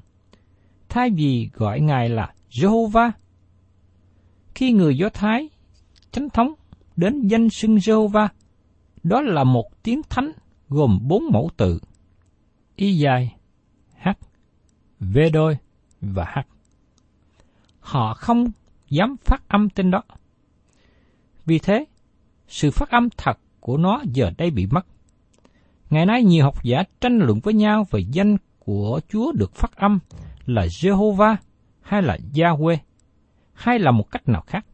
Thay 0.90 1.10
vì 1.10 1.50
gọi 1.54 1.80
Ngài 1.80 2.10
là 2.10 2.34
Jehovah, 2.50 3.12
khi 4.56 4.72
người 4.72 4.98
Do 4.98 5.10
Thái 5.10 5.50
chánh 6.12 6.30
thống 6.30 6.54
đến 6.96 7.28
danh 7.28 7.50
xưng 7.50 7.76
Jehovah, 7.76 8.28
đó 9.04 9.22
là 9.22 9.44
một 9.44 9.84
tiếng 9.84 10.02
thánh 10.10 10.32
gồm 10.70 11.00
bốn 11.08 11.24
mẫu 11.32 11.50
tự, 11.58 11.80
y 12.76 12.98
dài, 12.98 13.36
h, 14.04 14.10
v 15.00 15.18
đôi 15.34 15.58
và 16.02 16.26
h. 16.36 16.40
Họ 17.84 18.14
không 18.14 18.46
dám 18.90 19.16
phát 19.18 19.48
âm 19.48 19.70
tên 19.70 19.92
đó. 19.92 20.04
Vì 21.46 21.60
thế, 21.60 21.86
sự 22.48 22.72
phát 22.72 22.90
âm 22.90 23.10
thật 23.18 23.40
của 23.60 23.78
nó 23.78 24.02
giờ 24.04 24.32
đây 24.38 24.52
bị 24.52 24.68
mất. 24.72 24.86
Ngày 25.90 26.06
nay 26.06 26.24
nhiều 26.24 26.44
học 26.44 26.64
giả 26.64 26.84
tranh 27.02 27.18
luận 27.18 27.40
với 27.40 27.54
nhau 27.54 27.86
về 27.92 28.00
danh 28.12 28.38
của 28.60 29.00
Chúa 29.10 29.32
được 29.32 29.56
phát 29.56 29.76
âm 29.76 30.00
là 30.46 30.66
Jehovah 30.66 31.36
hay 31.82 32.02
là 32.02 32.18
Yahweh 32.34 32.78
hay 33.54 33.80
là 33.80 33.92
một 33.92 34.12
cách 34.12 34.30
nào 34.30 34.42
khác. 34.48 34.66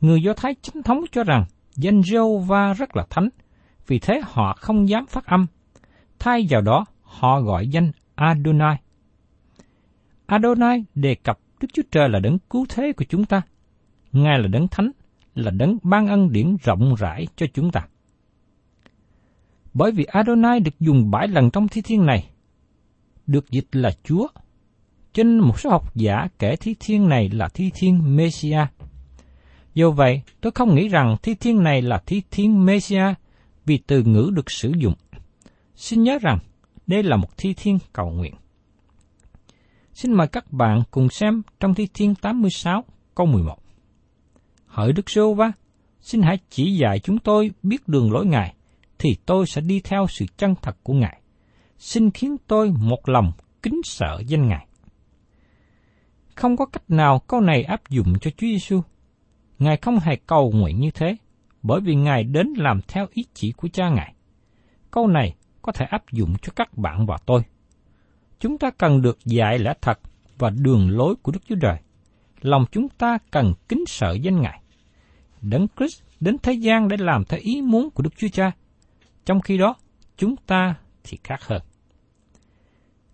Người 0.00 0.22
Do 0.22 0.34
Thái 0.34 0.54
chính 0.62 0.82
thống 0.82 1.04
cho 1.12 1.24
rằng 1.24 1.44
danh 1.76 2.00
Jehovah 2.00 2.74
rất 2.74 2.96
là 2.96 3.06
thánh, 3.10 3.28
vì 3.86 3.98
thế 3.98 4.20
họ 4.24 4.56
không 4.60 4.88
dám 4.88 5.06
phát 5.06 5.26
âm. 5.26 5.46
Thay 6.18 6.46
vào 6.50 6.60
đó, 6.60 6.84
họ 7.02 7.40
gọi 7.40 7.68
danh 7.68 7.92
Adonai. 8.14 8.76
Adonai 10.26 10.84
đề 10.94 11.14
cập 11.14 11.38
Đức 11.62 11.68
Chúa 11.72 11.82
Trời 11.90 12.08
là 12.08 12.20
đấng 12.20 12.38
cứu 12.38 12.66
thế 12.68 12.92
của 12.92 13.04
chúng 13.08 13.24
ta. 13.24 13.42
Ngài 14.12 14.38
là 14.38 14.48
đấng 14.48 14.68
thánh, 14.68 14.90
là 15.34 15.50
đấng 15.50 15.78
ban 15.82 16.06
ân 16.06 16.32
điển 16.32 16.56
rộng 16.62 16.94
rãi 16.94 17.26
cho 17.36 17.46
chúng 17.54 17.70
ta. 17.70 17.86
Bởi 19.74 19.92
vì 19.92 20.04
Adonai 20.04 20.60
được 20.60 20.80
dùng 20.80 21.10
bảy 21.10 21.28
lần 21.28 21.50
trong 21.50 21.68
thi 21.68 21.82
thiên 21.82 22.06
này, 22.06 22.30
được 23.26 23.50
dịch 23.50 23.66
là 23.72 23.90
Chúa. 24.04 24.26
Trên 25.12 25.38
một 25.38 25.60
số 25.60 25.70
học 25.70 25.96
giả 25.96 26.28
kể 26.38 26.56
thi 26.56 26.74
thiên 26.80 27.08
này 27.08 27.28
là 27.28 27.48
thi 27.48 27.70
thiên 27.74 28.16
Messiah. 28.16 28.68
Do 29.74 29.90
vậy, 29.90 30.22
tôi 30.40 30.52
không 30.54 30.74
nghĩ 30.74 30.88
rằng 30.88 31.16
thi 31.22 31.34
thiên 31.34 31.62
này 31.62 31.82
là 31.82 32.02
thi 32.06 32.22
thiên 32.30 32.66
Messiah 32.66 33.18
vì 33.64 33.78
từ 33.78 34.02
ngữ 34.02 34.30
được 34.34 34.50
sử 34.50 34.72
dụng. 34.76 34.94
Xin 35.76 36.02
nhớ 36.02 36.18
rằng, 36.22 36.38
đây 36.86 37.02
là 37.02 37.16
một 37.16 37.36
thi 37.36 37.54
thiên 37.54 37.78
cầu 37.92 38.10
nguyện. 38.10 38.34
Xin 39.94 40.12
mời 40.12 40.26
các 40.26 40.52
bạn 40.52 40.82
cùng 40.90 41.08
xem 41.08 41.42
trong 41.60 41.74
thi 41.74 41.88
thiên 41.94 42.14
86 42.14 42.84
câu 43.14 43.26
11. 43.26 43.56
Hỡi 44.66 44.92
Đức 44.92 45.10
Sô 45.10 45.34
Va, 45.34 45.52
xin 46.00 46.22
hãy 46.22 46.38
chỉ 46.50 46.76
dạy 46.76 46.98
chúng 46.98 47.18
tôi 47.18 47.50
biết 47.62 47.88
đường 47.88 48.12
lối 48.12 48.26
Ngài, 48.26 48.54
thì 48.98 49.16
tôi 49.26 49.46
sẽ 49.46 49.60
đi 49.60 49.80
theo 49.80 50.06
sự 50.08 50.26
chân 50.36 50.54
thật 50.62 50.76
của 50.82 50.94
Ngài. 50.94 51.20
Xin 51.78 52.10
khiến 52.10 52.36
tôi 52.46 52.70
một 52.70 53.08
lòng 53.08 53.32
kính 53.62 53.80
sợ 53.84 54.22
danh 54.26 54.48
Ngài. 54.48 54.66
Không 56.34 56.56
có 56.56 56.66
cách 56.66 56.90
nào 56.90 57.18
câu 57.18 57.40
này 57.40 57.62
áp 57.62 57.88
dụng 57.88 58.18
cho 58.20 58.30
Chúa 58.30 58.46
Giêsu. 58.46 58.80
Ngài 59.58 59.76
không 59.76 59.98
hề 59.98 60.16
cầu 60.16 60.52
nguyện 60.54 60.80
như 60.80 60.90
thế, 60.90 61.16
bởi 61.62 61.80
vì 61.80 61.94
Ngài 61.94 62.24
đến 62.24 62.46
làm 62.56 62.80
theo 62.88 63.06
ý 63.10 63.24
chỉ 63.34 63.52
của 63.52 63.68
cha 63.72 63.88
Ngài. 63.88 64.14
Câu 64.90 65.06
này 65.06 65.34
có 65.62 65.72
thể 65.72 65.86
áp 65.90 66.10
dụng 66.12 66.34
cho 66.42 66.52
các 66.56 66.78
bạn 66.78 67.06
và 67.06 67.16
tôi. 67.26 67.42
Chúng 68.42 68.58
ta 68.58 68.70
cần 68.70 69.02
được 69.02 69.18
dạy 69.24 69.58
lẽ 69.58 69.74
thật 69.80 70.00
và 70.38 70.50
đường 70.50 70.90
lối 70.90 71.14
của 71.22 71.32
Đức 71.32 71.40
Chúa 71.48 71.56
Trời. 71.60 71.76
Lòng 72.40 72.64
chúng 72.72 72.88
ta 72.88 73.18
cần 73.30 73.52
kính 73.68 73.84
sợ 73.86 74.12
danh 74.12 74.40
Ngài. 74.40 74.60
Đấng 75.42 75.66
Christ 75.76 76.02
đến 76.20 76.36
thế 76.42 76.52
gian 76.52 76.88
để 76.88 76.96
làm 76.96 77.24
theo 77.24 77.40
ý 77.42 77.62
muốn 77.62 77.90
của 77.90 78.02
Đức 78.02 78.10
Chúa 78.16 78.28
Cha. 78.32 78.52
Trong 79.24 79.40
khi 79.40 79.58
đó, 79.58 79.74
chúng 80.16 80.36
ta 80.36 80.74
thì 81.04 81.18
khác 81.24 81.44
hơn. 81.46 81.62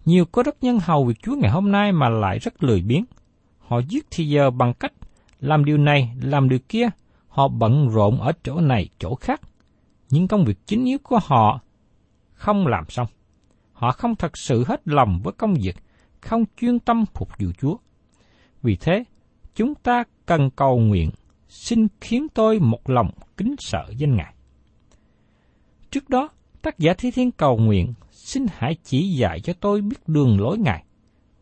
Nhiều 0.04 0.24
có 0.24 0.42
đất 0.42 0.56
nhân 0.60 0.78
hầu 0.82 1.04
việc 1.04 1.22
Chúa 1.22 1.36
ngày 1.36 1.50
hôm 1.50 1.72
nay 1.72 1.92
mà 1.92 2.08
lại 2.08 2.38
rất 2.38 2.62
lười 2.62 2.82
biếng. 2.82 3.04
Họ 3.58 3.78
giết 3.78 4.06
thì 4.10 4.28
giờ 4.28 4.50
bằng 4.50 4.74
cách 4.74 4.92
làm 5.40 5.64
điều 5.64 5.78
này, 5.78 6.10
làm 6.22 6.48
điều 6.48 6.58
kia. 6.68 6.88
Họ 7.28 7.48
bận 7.48 7.88
rộn 7.88 8.20
ở 8.20 8.32
chỗ 8.44 8.60
này, 8.60 8.88
chỗ 8.98 9.14
khác. 9.14 9.40
Nhưng 10.10 10.28
công 10.28 10.44
việc 10.44 10.66
chính 10.66 10.84
yếu 10.84 10.98
của 11.02 11.18
họ 11.22 11.60
không 12.34 12.66
làm 12.66 12.84
xong. 12.88 13.06
Họ 13.78 13.92
không 13.92 14.16
thật 14.16 14.36
sự 14.36 14.64
hết 14.66 14.88
lòng 14.88 15.20
với 15.24 15.32
công 15.32 15.54
việc, 15.54 15.76
không 16.20 16.44
chuyên 16.56 16.78
tâm 16.78 17.04
phục 17.14 17.28
vụ 17.38 17.48
Chúa. 17.58 17.76
Vì 18.62 18.76
thế, 18.76 19.04
chúng 19.54 19.74
ta 19.74 20.04
cần 20.26 20.50
cầu 20.50 20.78
nguyện, 20.78 21.10
xin 21.48 21.86
khiến 22.00 22.26
tôi 22.34 22.60
một 22.60 22.90
lòng 22.90 23.10
kính 23.36 23.54
sợ 23.58 23.84
danh 23.96 24.16
Ngài. 24.16 24.34
Trước 25.90 26.08
đó, 26.08 26.28
tác 26.62 26.78
giả 26.78 26.94
Thi 26.98 27.10
Thiên 27.10 27.30
cầu 27.30 27.58
nguyện, 27.58 27.94
xin 28.10 28.46
hãy 28.56 28.76
chỉ 28.82 29.08
dạy 29.16 29.40
cho 29.40 29.52
tôi 29.52 29.82
biết 29.82 30.08
đường 30.08 30.40
lối 30.40 30.58
Ngài. 30.58 30.84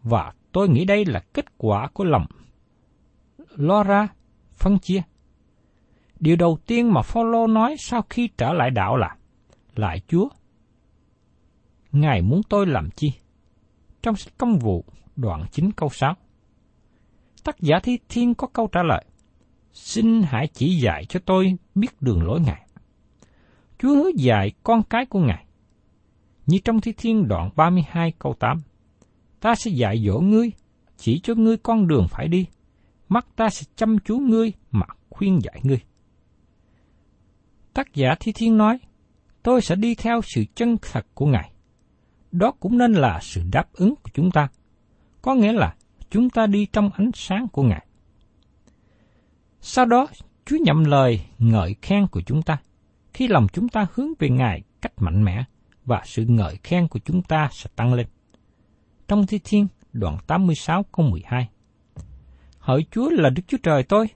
Và 0.02 0.32
tôi 0.52 0.68
nghĩ 0.68 0.84
đây 0.84 1.04
là 1.04 1.20
kết 1.34 1.58
quả 1.58 1.88
của 1.88 2.04
lòng 2.04 2.26
lo 3.56 3.82
ra, 3.82 4.08
phân 4.52 4.78
chia. 4.78 5.02
Điều 6.20 6.36
đầu 6.36 6.58
tiên 6.66 6.92
mà 6.92 7.02
Phaolô 7.02 7.46
nói 7.46 7.76
sau 7.78 8.02
khi 8.10 8.28
trở 8.38 8.52
lại 8.52 8.70
đạo 8.70 8.96
là, 8.96 9.16
lại 9.74 10.00
Chúa, 10.08 10.28
Ngài 12.00 12.22
muốn 12.22 12.40
tôi 12.48 12.66
làm 12.66 12.90
chi? 12.90 13.12
Trong 14.02 14.16
sách 14.16 14.32
công 14.38 14.58
vụ, 14.58 14.84
đoạn 15.16 15.44
9 15.50 15.72
câu 15.72 15.88
6. 15.88 16.14
Tác 17.44 17.60
giả 17.60 17.78
Thi 17.82 17.98
Thiên 18.08 18.34
có 18.34 18.46
câu 18.46 18.68
trả 18.72 18.82
lời, 18.82 19.04
Xin 19.72 20.22
hãy 20.22 20.48
chỉ 20.52 20.76
dạy 20.76 21.04
cho 21.08 21.20
tôi 21.26 21.56
biết 21.74 22.02
đường 22.02 22.22
lối 22.22 22.40
Ngài. 22.40 22.66
Chúa 23.78 23.88
hứa 23.88 24.10
dạy 24.16 24.52
con 24.62 24.82
cái 24.82 25.06
của 25.06 25.20
Ngài. 25.20 25.44
Như 26.46 26.58
trong 26.64 26.80
Thi 26.80 26.92
Thiên 26.96 27.28
đoạn 27.28 27.50
32 27.56 28.12
câu 28.18 28.34
8, 28.34 28.62
Ta 29.40 29.54
sẽ 29.54 29.70
dạy 29.70 30.04
dỗ 30.06 30.20
ngươi, 30.20 30.52
chỉ 30.96 31.20
cho 31.22 31.34
ngươi 31.34 31.56
con 31.56 31.86
đường 31.86 32.06
phải 32.10 32.28
đi, 32.28 32.46
mắt 33.08 33.26
ta 33.36 33.48
sẽ 33.48 33.66
chăm 33.76 33.98
chú 34.04 34.18
ngươi 34.18 34.52
mà 34.70 34.86
khuyên 35.10 35.38
dạy 35.42 35.60
ngươi. 35.62 35.80
Tác 37.74 37.94
giả 37.94 38.14
Thi 38.20 38.32
Thiên 38.32 38.56
nói, 38.56 38.78
tôi 39.42 39.62
sẽ 39.62 39.76
đi 39.76 39.94
theo 39.94 40.20
sự 40.22 40.44
chân 40.54 40.76
thật 40.82 41.06
của 41.14 41.26
Ngài 41.26 41.50
đó 42.38 42.52
cũng 42.60 42.78
nên 42.78 42.92
là 42.92 43.18
sự 43.22 43.42
đáp 43.52 43.72
ứng 43.72 43.94
của 43.96 44.10
chúng 44.14 44.30
ta. 44.30 44.48
Có 45.22 45.34
nghĩa 45.34 45.52
là 45.52 45.74
chúng 46.10 46.30
ta 46.30 46.46
đi 46.46 46.66
trong 46.72 46.90
ánh 46.96 47.10
sáng 47.14 47.48
của 47.52 47.62
Ngài. 47.62 47.86
Sau 49.60 49.84
đó, 49.84 50.06
Chúa 50.44 50.56
nhậm 50.64 50.84
lời 50.84 51.20
ngợi 51.38 51.76
khen 51.82 52.06
của 52.06 52.20
chúng 52.26 52.42
ta. 52.42 52.58
Khi 53.12 53.28
lòng 53.28 53.46
chúng 53.52 53.68
ta 53.68 53.86
hướng 53.94 54.08
về 54.18 54.28
Ngài 54.28 54.62
cách 54.80 54.92
mạnh 54.96 55.24
mẽ 55.24 55.44
và 55.84 56.02
sự 56.04 56.24
ngợi 56.24 56.56
khen 56.62 56.88
của 56.88 56.98
chúng 57.04 57.22
ta 57.22 57.48
sẽ 57.52 57.70
tăng 57.76 57.94
lên. 57.94 58.06
Trong 59.08 59.26
Thi 59.26 59.40
Thiên, 59.44 59.66
đoạn 59.92 60.18
86 60.26 60.82
câu 60.92 61.06
12 61.06 61.48
Hỡi 62.58 62.86
Chúa 62.90 63.10
là 63.10 63.30
Đức 63.30 63.42
Chúa 63.46 63.58
Trời 63.62 63.82
tôi, 63.82 64.08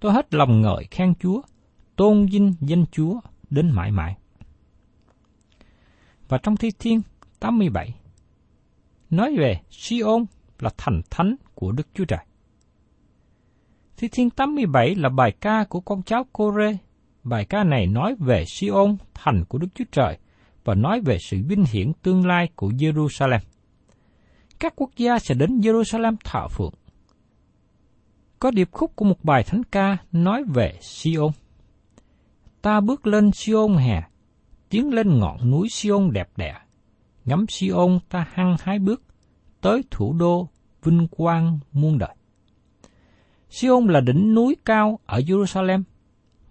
tôi 0.00 0.12
hết 0.12 0.34
lòng 0.34 0.60
ngợi 0.60 0.84
khen 0.90 1.14
Chúa, 1.14 1.42
tôn 1.96 2.26
vinh 2.26 2.54
danh 2.60 2.84
Chúa 2.92 3.20
đến 3.50 3.70
mãi 3.70 3.90
mãi. 3.90 4.16
Và 6.28 6.38
trong 6.38 6.56
Thi 6.56 6.70
Thiên 6.78 7.00
87, 7.44 7.94
nói 9.10 9.34
về 9.38 9.60
Siôn 9.70 10.24
là 10.58 10.70
thành 10.76 11.00
thánh 11.10 11.36
của 11.54 11.72
Đức 11.72 11.86
Chúa 11.94 12.04
Trời. 12.04 12.18
Thi 13.96 14.08
Thiên 14.12 14.30
87 14.30 14.94
là 14.94 15.08
bài 15.08 15.32
ca 15.40 15.64
của 15.68 15.80
con 15.80 16.02
cháu 16.02 16.26
Cô-rê. 16.32 16.76
Bài 17.24 17.44
ca 17.44 17.64
này 17.64 17.86
nói 17.86 18.14
về 18.18 18.44
Siôn, 18.46 18.96
thành 19.14 19.44
của 19.48 19.58
Đức 19.58 19.66
Chúa 19.74 19.84
Trời, 19.92 20.18
và 20.64 20.74
nói 20.74 21.00
về 21.00 21.18
sự 21.20 21.36
vinh 21.48 21.64
hiển 21.72 21.92
tương 22.02 22.26
lai 22.26 22.48
của 22.56 22.68
Jerusalem. 22.68 23.40
Các 24.58 24.72
quốc 24.76 24.90
gia 24.96 25.18
sẽ 25.18 25.34
đến 25.34 25.60
Jerusalem 25.60 26.16
thọ 26.24 26.48
phượng. 26.48 26.74
Có 28.38 28.50
điệp 28.50 28.68
khúc 28.72 28.96
của 28.96 29.04
một 29.04 29.24
bài 29.24 29.42
thánh 29.42 29.62
ca 29.64 29.96
nói 30.12 30.44
về 30.54 30.78
Siôn. 30.80 31.30
Ta 32.62 32.80
bước 32.80 33.06
lên 33.06 33.30
Siôn 33.32 33.76
hè, 33.76 34.02
tiến 34.68 34.94
lên 34.94 35.18
ngọn 35.18 35.50
núi 35.50 35.68
Siôn 35.68 36.12
đẹp 36.12 36.28
đẽ. 36.36 36.63
Ngắm 37.24 37.46
Siôn 37.48 37.98
ta 38.08 38.26
hăng 38.32 38.56
hái 38.60 38.78
bước, 38.78 39.02
tới 39.60 39.84
thủ 39.90 40.12
đô 40.12 40.48
vinh 40.82 41.08
quang 41.08 41.58
muôn 41.72 41.98
đời. 41.98 42.14
Siôn 43.50 43.86
là 43.86 44.00
đỉnh 44.00 44.34
núi 44.34 44.56
cao 44.64 44.98
ở 45.06 45.18
Jerusalem, 45.18 45.82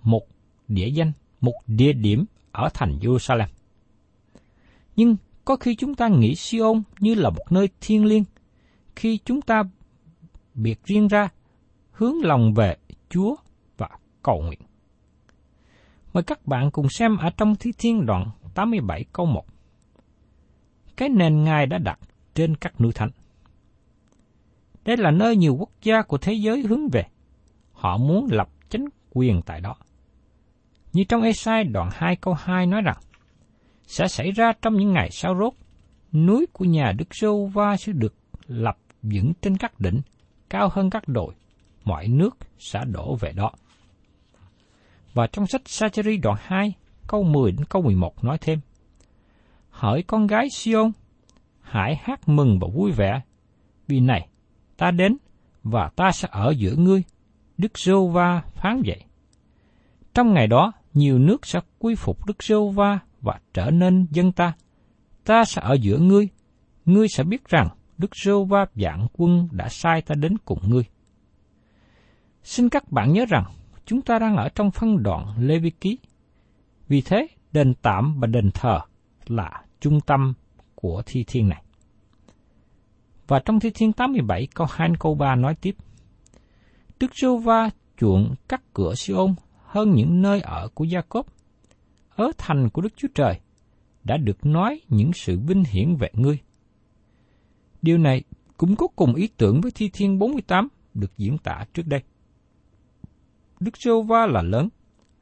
một 0.03 0.27
địa 0.67 0.87
danh, 0.87 1.11
một 1.41 1.53
địa 1.67 1.93
điểm 1.93 2.25
ở 2.51 2.69
thành 2.73 2.97
Jerusalem. 3.01 3.47
Nhưng 4.95 5.15
có 5.45 5.55
khi 5.55 5.75
chúng 5.75 5.95
ta 5.95 6.07
nghĩ 6.07 6.35
Siôn 6.35 6.83
như 6.99 7.15
là 7.15 7.29
một 7.29 7.51
nơi 7.51 7.69
thiêng 7.81 8.05
liêng, 8.05 8.23
khi 8.95 9.19
chúng 9.25 9.41
ta 9.41 9.63
biệt 10.53 10.85
riêng 10.85 11.07
ra, 11.07 11.29
hướng 11.91 12.23
lòng 12.23 12.53
về 12.53 12.77
Chúa 13.09 13.35
và 13.77 13.89
cầu 14.23 14.41
nguyện. 14.41 14.59
Mời 16.13 16.23
các 16.23 16.47
bạn 16.47 16.71
cùng 16.71 16.89
xem 16.89 17.17
ở 17.17 17.29
trong 17.37 17.55
Thi 17.55 17.71
Thiên 17.77 18.05
đoạn 18.05 18.29
87 18.53 19.05
câu 19.13 19.25
1. 19.25 19.45
Cái 21.03 21.09
nền 21.09 21.43
Ngài 21.43 21.65
đã 21.65 21.77
đặt 21.77 21.99
trên 22.35 22.55
các 22.55 22.81
núi 22.81 22.91
thánh. 22.93 23.09
Đây 24.85 24.97
là 24.97 25.11
nơi 25.11 25.35
nhiều 25.35 25.55
quốc 25.59 25.69
gia 25.81 26.01
của 26.01 26.17
thế 26.17 26.33
giới 26.33 26.61
hướng 26.61 26.89
về. 26.89 27.03
Họ 27.71 27.97
muốn 27.97 28.27
lập 28.31 28.49
chính 28.69 28.85
quyền 29.09 29.41
tại 29.41 29.61
đó. 29.61 29.75
Như 30.93 31.03
trong 31.03 31.21
Esai 31.21 31.63
đoạn 31.63 31.89
2 31.93 32.15
câu 32.15 32.33
2 32.33 32.65
nói 32.65 32.81
rằng, 32.81 32.97
sẽ 33.87 34.07
xảy 34.07 34.31
ra 34.31 34.53
trong 34.61 34.77
những 34.77 34.93
ngày 34.93 35.09
sau 35.11 35.35
rốt, 35.39 35.53
núi 36.13 36.45
của 36.53 36.65
nhà 36.65 36.91
Đức 36.97 37.15
Sô 37.15 37.45
Va 37.45 37.77
sẽ 37.77 37.93
được 37.93 38.15
lập 38.47 38.77
dựng 39.01 39.33
trên 39.41 39.57
các 39.57 39.79
đỉnh, 39.79 40.01
cao 40.49 40.69
hơn 40.71 40.89
các 40.89 41.07
đồi, 41.07 41.33
mọi 41.83 42.07
nước 42.07 42.37
sẽ 42.59 42.79
đổ 42.85 43.15
về 43.15 43.31
đó. 43.31 43.51
Và 45.13 45.27
trong 45.27 45.47
sách 45.47 45.61
Sacheri 45.65 46.17
đoạn 46.17 46.37
2, 46.41 46.73
câu 47.07 47.23
10 47.23 47.51
đến 47.51 47.65
câu 47.65 47.81
11 47.81 48.23
nói 48.23 48.37
thêm, 48.41 48.59
Hỡi 49.73 50.03
con 50.03 50.27
gái 50.27 50.47
Siôn, 50.49 50.91
hãy 51.61 51.95
hát 52.03 52.29
mừng 52.29 52.59
và 52.59 52.67
vui 52.73 52.91
vẻ, 52.91 53.21
vì 53.87 53.99
này, 53.99 54.27
ta 54.77 54.91
đến 54.91 55.17
và 55.63 55.89
ta 55.95 56.11
sẽ 56.11 56.27
ở 56.31 56.53
giữa 56.57 56.75
ngươi, 56.75 57.03
Đức 57.57 57.79
Sô 57.79 58.07
Va 58.07 58.41
phán 58.53 58.81
vậy. 58.85 59.03
Trong 60.13 60.33
ngày 60.33 60.47
đó, 60.47 60.71
nhiều 60.93 61.19
nước 61.19 61.45
sẽ 61.45 61.59
quy 61.79 61.95
phục 61.95 62.25
Đức 62.25 62.43
Sô 62.43 62.69
Va 62.69 62.99
và 63.21 63.39
trở 63.53 63.71
nên 63.71 64.07
dân 64.11 64.31
ta. 64.31 64.53
Ta 65.25 65.45
sẽ 65.45 65.61
ở 65.61 65.73
giữa 65.73 65.97
ngươi, 65.97 66.27
ngươi 66.85 67.07
sẽ 67.07 67.23
biết 67.23 67.47
rằng 67.47 67.67
Đức 67.97 68.15
Sô 68.15 68.43
Va 68.43 68.65
dạng 68.75 69.07
quân 69.13 69.47
đã 69.51 69.69
sai 69.69 70.01
ta 70.01 70.15
đến 70.15 70.37
cùng 70.45 70.59
ngươi. 70.67 70.83
Xin 72.43 72.69
các 72.69 72.91
bạn 72.91 73.13
nhớ 73.13 73.25
rằng, 73.29 73.45
chúng 73.85 74.01
ta 74.01 74.19
đang 74.19 74.35
ở 74.35 74.49
trong 74.49 74.71
phân 74.71 75.03
đoạn 75.03 75.33
Lê 75.39 75.59
Vi 75.59 75.69
Ký. 75.69 75.97
Vì 76.87 77.01
thế, 77.01 77.27
đền 77.51 77.73
tạm 77.81 78.19
và 78.19 78.27
đền 78.27 78.51
thờ 78.53 78.79
là 79.27 79.63
trung 79.83 80.01
tâm 80.01 80.33
của 80.75 81.03
thi 81.05 81.23
thiên 81.27 81.49
này. 81.49 81.63
Và 83.27 83.39
trong 83.39 83.59
thi 83.59 83.69
thiên 83.73 83.93
87 83.93 84.47
câu 84.55 84.67
2 84.71 84.89
câu 84.99 85.15
3 85.15 85.35
nói 85.35 85.55
tiếp, 85.61 85.75
Đức 86.99 87.11
Sô 87.13 87.37
Va 87.37 87.69
chuộng 87.97 88.35
các 88.47 88.61
cửa 88.73 88.95
Siôn 88.95 89.35
hơn 89.63 89.93
những 89.93 90.21
nơi 90.21 90.41
ở 90.41 90.69
của 90.73 90.83
Gia 90.83 91.01
Cốp. 91.01 91.25
Ở 92.15 92.31
thành 92.37 92.69
của 92.69 92.81
Đức 92.81 92.93
Chúa 92.97 93.07
Trời 93.15 93.39
đã 94.03 94.17
được 94.17 94.45
nói 94.45 94.81
những 94.89 95.11
sự 95.13 95.39
vinh 95.39 95.63
hiển 95.63 95.95
về 95.95 96.09
ngươi. 96.13 96.39
Điều 97.81 97.97
này 97.97 98.23
cũng 98.57 98.75
có 98.75 98.87
cùng 98.95 99.15
ý 99.15 99.29
tưởng 99.37 99.61
với 99.61 99.71
Thi 99.71 99.89
Thiên 99.93 100.19
48 100.19 100.67
được 100.93 101.17
diễn 101.17 101.37
tả 101.37 101.65
trước 101.73 101.87
đây. 101.87 102.01
Đức 103.59 103.77
Sô 103.77 104.01
Va 104.01 104.25
là 104.25 104.41
lớn, 104.41 104.69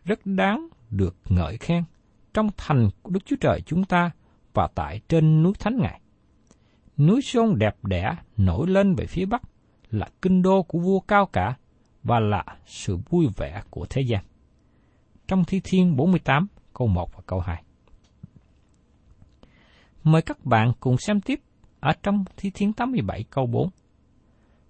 rất 0.06 0.26
đáng 0.26 0.68
được 0.90 1.16
ngợi 1.30 1.58
khen 1.58 1.84
trong 2.34 2.50
thành 2.58 2.90
của 3.02 3.12
Đức 3.12 3.26
Chúa 3.26 3.36
Trời 3.42 3.62
chúng 3.66 3.86
ta 3.86 4.12
và 4.54 4.68
tại 4.76 5.00
trên 5.10 5.44
núi 5.44 5.54
Thánh 5.60 5.78
Ngài. 5.78 6.02
Núi 6.98 7.22
Sôn 7.22 7.60
đẹp 7.60 7.76
đẽ 7.84 8.16
nổi 8.38 8.68
lên 8.68 8.96
về 8.96 9.06
phía 9.06 9.26
Bắc 9.26 9.42
là 9.90 10.08
kinh 10.22 10.42
đô 10.42 10.64
của 10.64 10.80
vua 10.80 11.00
cao 11.00 11.26
cả 11.26 11.56
và 12.04 12.20
là 12.20 12.46
sự 12.66 12.98
vui 13.10 13.28
vẻ 13.38 13.62
của 13.70 13.86
thế 13.90 14.02
gian. 14.02 14.24
Trong 15.28 15.44
Thi 15.46 15.62
Thiên 15.64 15.96
48, 15.96 16.48
câu 16.74 16.88
1 16.88 17.16
và 17.16 17.22
câu 17.26 17.40
2. 17.40 17.64
Mời 20.04 20.22
các 20.22 20.46
bạn 20.46 20.72
cùng 20.80 20.98
xem 20.98 21.22
tiếp 21.22 21.40
ở 21.80 21.92
trong 22.04 22.24
Thi 22.38 22.52
Thiên 22.54 22.74
87 22.74 23.24
câu 23.30 23.46
4. 23.46 23.70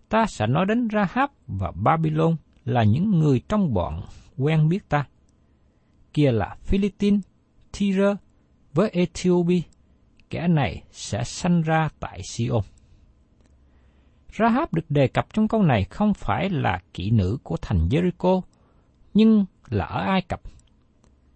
Ta 0.09 0.25
sẽ 0.27 0.47
nói 0.47 0.65
đến 0.65 0.87
Rahab 0.93 1.29
và 1.47 1.71
Babylon 1.71 2.35
là 2.65 2.83
những 2.83 3.19
người 3.19 3.41
trong 3.49 3.73
bọn 3.73 4.01
quen 4.37 4.69
biết 4.69 4.89
ta. 4.89 5.07
Kia 6.13 6.31
là 6.31 6.55
Philippines, 6.61 7.21
Tyre 7.71 8.15
với 8.73 8.89
Ethiopia, 8.89 9.61
kẻ 10.29 10.47
này 10.47 10.83
sẽ 10.91 11.23
sanh 11.23 11.61
ra 11.61 11.89
tại 11.99 12.21
Siôn. 12.29 12.61
Rahab 14.39 14.73
được 14.73 14.85
đề 14.89 15.07
cập 15.07 15.33
trong 15.33 15.47
câu 15.47 15.63
này 15.63 15.83
không 15.83 16.13
phải 16.13 16.49
là 16.49 16.79
kỹ 16.93 17.11
nữ 17.11 17.37
của 17.43 17.57
thành 17.61 17.87
Jericho, 17.89 18.41
nhưng 19.13 19.45
là 19.69 19.85
ở 19.85 20.01
Ai 20.01 20.21
Cập. 20.21 20.41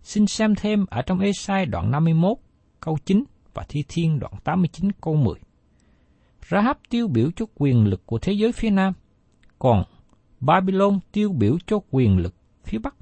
Xin 0.04 0.28
xem 0.28 0.56
thêm 0.56 0.86
ở 0.90 1.02
trong 1.02 1.20
Esai 1.20 1.66
đoạn 1.66 1.92
51, 1.92 2.38
câu 2.80 2.98
9 3.06 3.24
và 3.54 3.66
Thi 3.70 3.84
Thiên 3.88 4.20
đoạn 4.20 4.34
89 4.44 4.92
câu 5.02 5.16
10. 5.16 5.34
Rahab 6.50 6.78
tiêu 6.90 7.08
biểu 7.08 7.32
cho 7.36 7.46
quyền 7.56 7.86
lực 7.86 8.06
của 8.06 8.20
thế 8.20 8.34
giới 8.34 8.52
phía 8.52 8.70
Nam, 8.70 8.94
còn 9.60 9.84
Babylon 10.40 11.00
tiêu 11.12 11.32
biểu 11.32 11.58
cho 11.68 11.80
quyền 11.92 12.18
lực 12.18 12.36
phía 12.64 12.78
Bắc. 12.78 12.96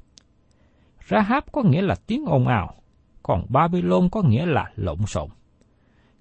Rahab 1.10 1.44
có 1.52 1.62
nghĩa 1.62 1.82
là 1.82 1.94
tiếng 2.06 2.24
ồn 2.24 2.46
ào, 2.46 2.74
còn 3.26 3.46
Babylon 3.48 4.08
có 4.10 4.22
nghĩa 4.22 4.46
là 4.46 4.72
lộn 4.76 5.06
xộn. 5.06 5.28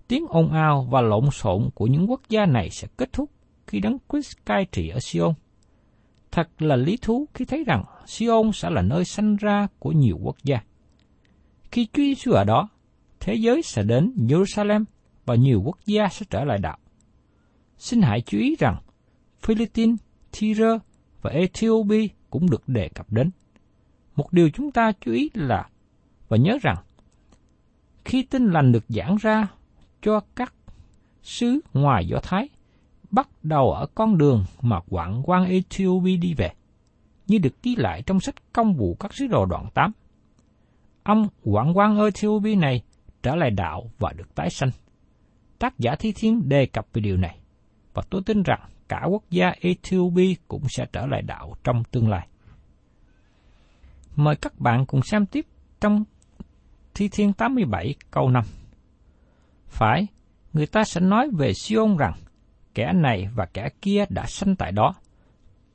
Tiếng 0.07 0.25
ồn 0.29 0.51
ào 0.51 0.87
và 0.91 1.01
lộn 1.01 1.31
xộn 1.31 1.69
của 1.75 1.87
những 1.87 2.11
quốc 2.11 2.21
gia 2.29 2.45
này 2.45 2.69
sẽ 2.69 2.87
kết 2.97 3.13
thúc 3.13 3.29
khi 3.67 3.79
đấng 3.79 3.97
Christ 4.09 4.37
cai 4.45 4.65
trị 4.71 4.89
ở 4.89 4.99
Sion. 4.99 5.33
Thật 6.31 6.49
là 6.59 6.75
lý 6.75 6.97
thú 6.97 7.25
khi 7.33 7.45
thấy 7.45 7.63
rằng 7.63 7.83
Sion 8.05 8.51
sẽ 8.53 8.69
là 8.69 8.81
nơi 8.81 9.05
sanh 9.05 9.35
ra 9.35 9.67
của 9.79 9.91
nhiều 9.91 10.19
quốc 10.23 10.35
gia. 10.43 10.59
Khi 11.71 11.85
Chúa 11.93 12.03
Giêsu 12.03 12.31
ở 12.31 12.43
đó, 12.43 12.69
thế 13.19 13.35
giới 13.35 13.61
sẽ 13.61 13.83
đến 13.83 14.13
Jerusalem 14.15 14.83
và 15.25 15.35
nhiều 15.35 15.61
quốc 15.65 15.77
gia 15.85 16.07
sẽ 16.07 16.25
trở 16.29 16.43
lại 16.43 16.57
đạo. 16.57 16.77
Xin 17.77 18.01
hãy 18.01 18.21
chú 18.21 18.37
ý 18.37 18.55
rằng 18.59 18.77
Philippines, 19.41 19.99
Tyre 20.39 20.77
và 21.21 21.31
Ethiopia 21.31 22.07
cũng 22.29 22.49
được 22.49 22.69
đề 22.69 22.89
cập 22.89 23.11
đến. 23.11 23.31
Một 24.15 24.33
điều 24.33 24.49
chúng 24.49 24.71
ta 24.71 24.91
chú 25.01 25.11
ý 25.11 25.29
là 25.33 25.69
và 26.29 26.37
nhớ 26.37 26.57
rằng 26.61 26.75
khi 28.05 28.23
tin 28.23 28.51
lành 28.51 28.71
được 28.71 28.83
giảng 28.89 29.15
ra 29.21 29.47
cho 30.01 30.21
các 30.35 30.53
sứ 31.21 31.59
ngoài 31.73 32.07
Do 32.07 32.17
Thái, 32.23 32.49
bắt 33.11 33.29
đầu 33.43 33.71
ở 33.71 33.85
con 33.95 34.17
đường 34.17 34.45
mà 34.61 34.79
quảng 34.89 35.21
quan 35.25 35.45
Ethiopia 35.45 36.17
đi 36.17 36.33
về, 36.33 36.51
như 37.27 37.37
được 37.37 37.63
ghi 37.63 37.75
lại 37.75 38.03
trong 38.05 38.19
sách 38.19 38.35
công 38.53 38.73
vụ 38.73 38.95
các 38.99 39.13
sứ 39.13 39.27
đồ 39.27 39.45
đoạn 39.45 39.65
8. 39.73 39.91
Ông 41.03 41.27
quảng 41.43 41.77
quan 41.77 41.99
Ethiopia 41.99 42.55
này 42.55 42.81
trở 43.23 43.35
lại 43.35 43.51
đạo 43.51 43.91
và 43.99 44.13
được 44.13 44.35
tái 44.35 44.49
sanh. 44.49 44.69
Tác 45.59 45.79
giả 45.79 45.95
Thi 45.95 46.13
Thiên 46.15 46.49
đề 46.49 46.65
cập 46.65 46.87
về 46.93 47.01
điều 47.01 47.17
này, 47.17 47.39
và 47.93 48.03
tôi 48.09 48.21
tin 48.25 48.43
rằng 48.43 48.59
cả 48.87 49.05
quốc 49.09 49.23
gia 49.29 49.53
Ethiopia 49.61 50.33
cũng 50.47 50.63
sẽ 50.69 50.85
trở 50.93 51.05
lại 51.05 51.21
đạo 51.21 51.55
trong 51.63 51.83
tương 51.91 52.09
lai. 52.09 52.27
Mời 54.15 54.35
các 54.35 54.59
bạn 54.59 54.85
cùng 54.85 55.01
xem 55.03 55.25
tiếp 55.25 55.45
trong 55.81 56.03
Thi 56.95 57.09
Thiên 57.11 57.33
87 57.33 57.95
câu 58.11 58.29
5. 58.29 58.43
Phải, 59.67 60.07
người 60.53 60.67
ta 60.67 60.83
sẽ 60.83 61.01
nói 61.01 61.29
về 61.33 61.53
Sion 61.53 61.97
rằng, 61.97 62.13
kẻ 62.73 62.93
này 62.93 63.27
và 63.35 63.45
kẻ 63.45 63.69
kia 63.81 64.05
đã 64.09 64.25
sanh 64.27 64.55
tại 64.55 64.71
đó. 64.71 64.93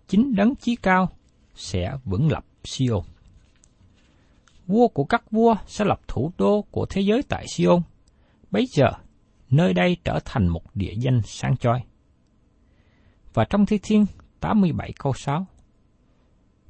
Chính 0.09 0.35
đấng 0.35 0.57
chí 0.57 0.76
cao 0.76 1.09
sẽ 1.54 1.92
vững 2.04 2.33
lập 2.33 2.44
Sion. 2.64 3.02
Vua 4.66 4.88
của 4.88 5.04
các 5.04 5.31
vua 5.31 5.54
sẽ 5.66 5.85
lập 5.85 6.00
thủ 6.09 6.33
đô 6.38 6.62
của 6.70 6.87
thế 6.90 7.00
giới 7.00 7.22
tại 7.22 7.46
Sion. 7.48 7.83
Bấy 8.50 8.66
giờ, 8.66 8.90
nơi 9.50 9.74
đây 9.74 9.96
trở 10.04 10.20
thành 10.24 10.48
một 10.48 10.62
địa 10.74 10.94
danh 10.98 11.20
sáng 11.24 11.57
chói 11.57 11.83
Và 13.35 13.44
trong 13.44 13.66
Thi 13.66 13.78
Thiên 13.83 14.07
87 14.40 14.92
câu 14.98 15.12
6, 15.12 15.46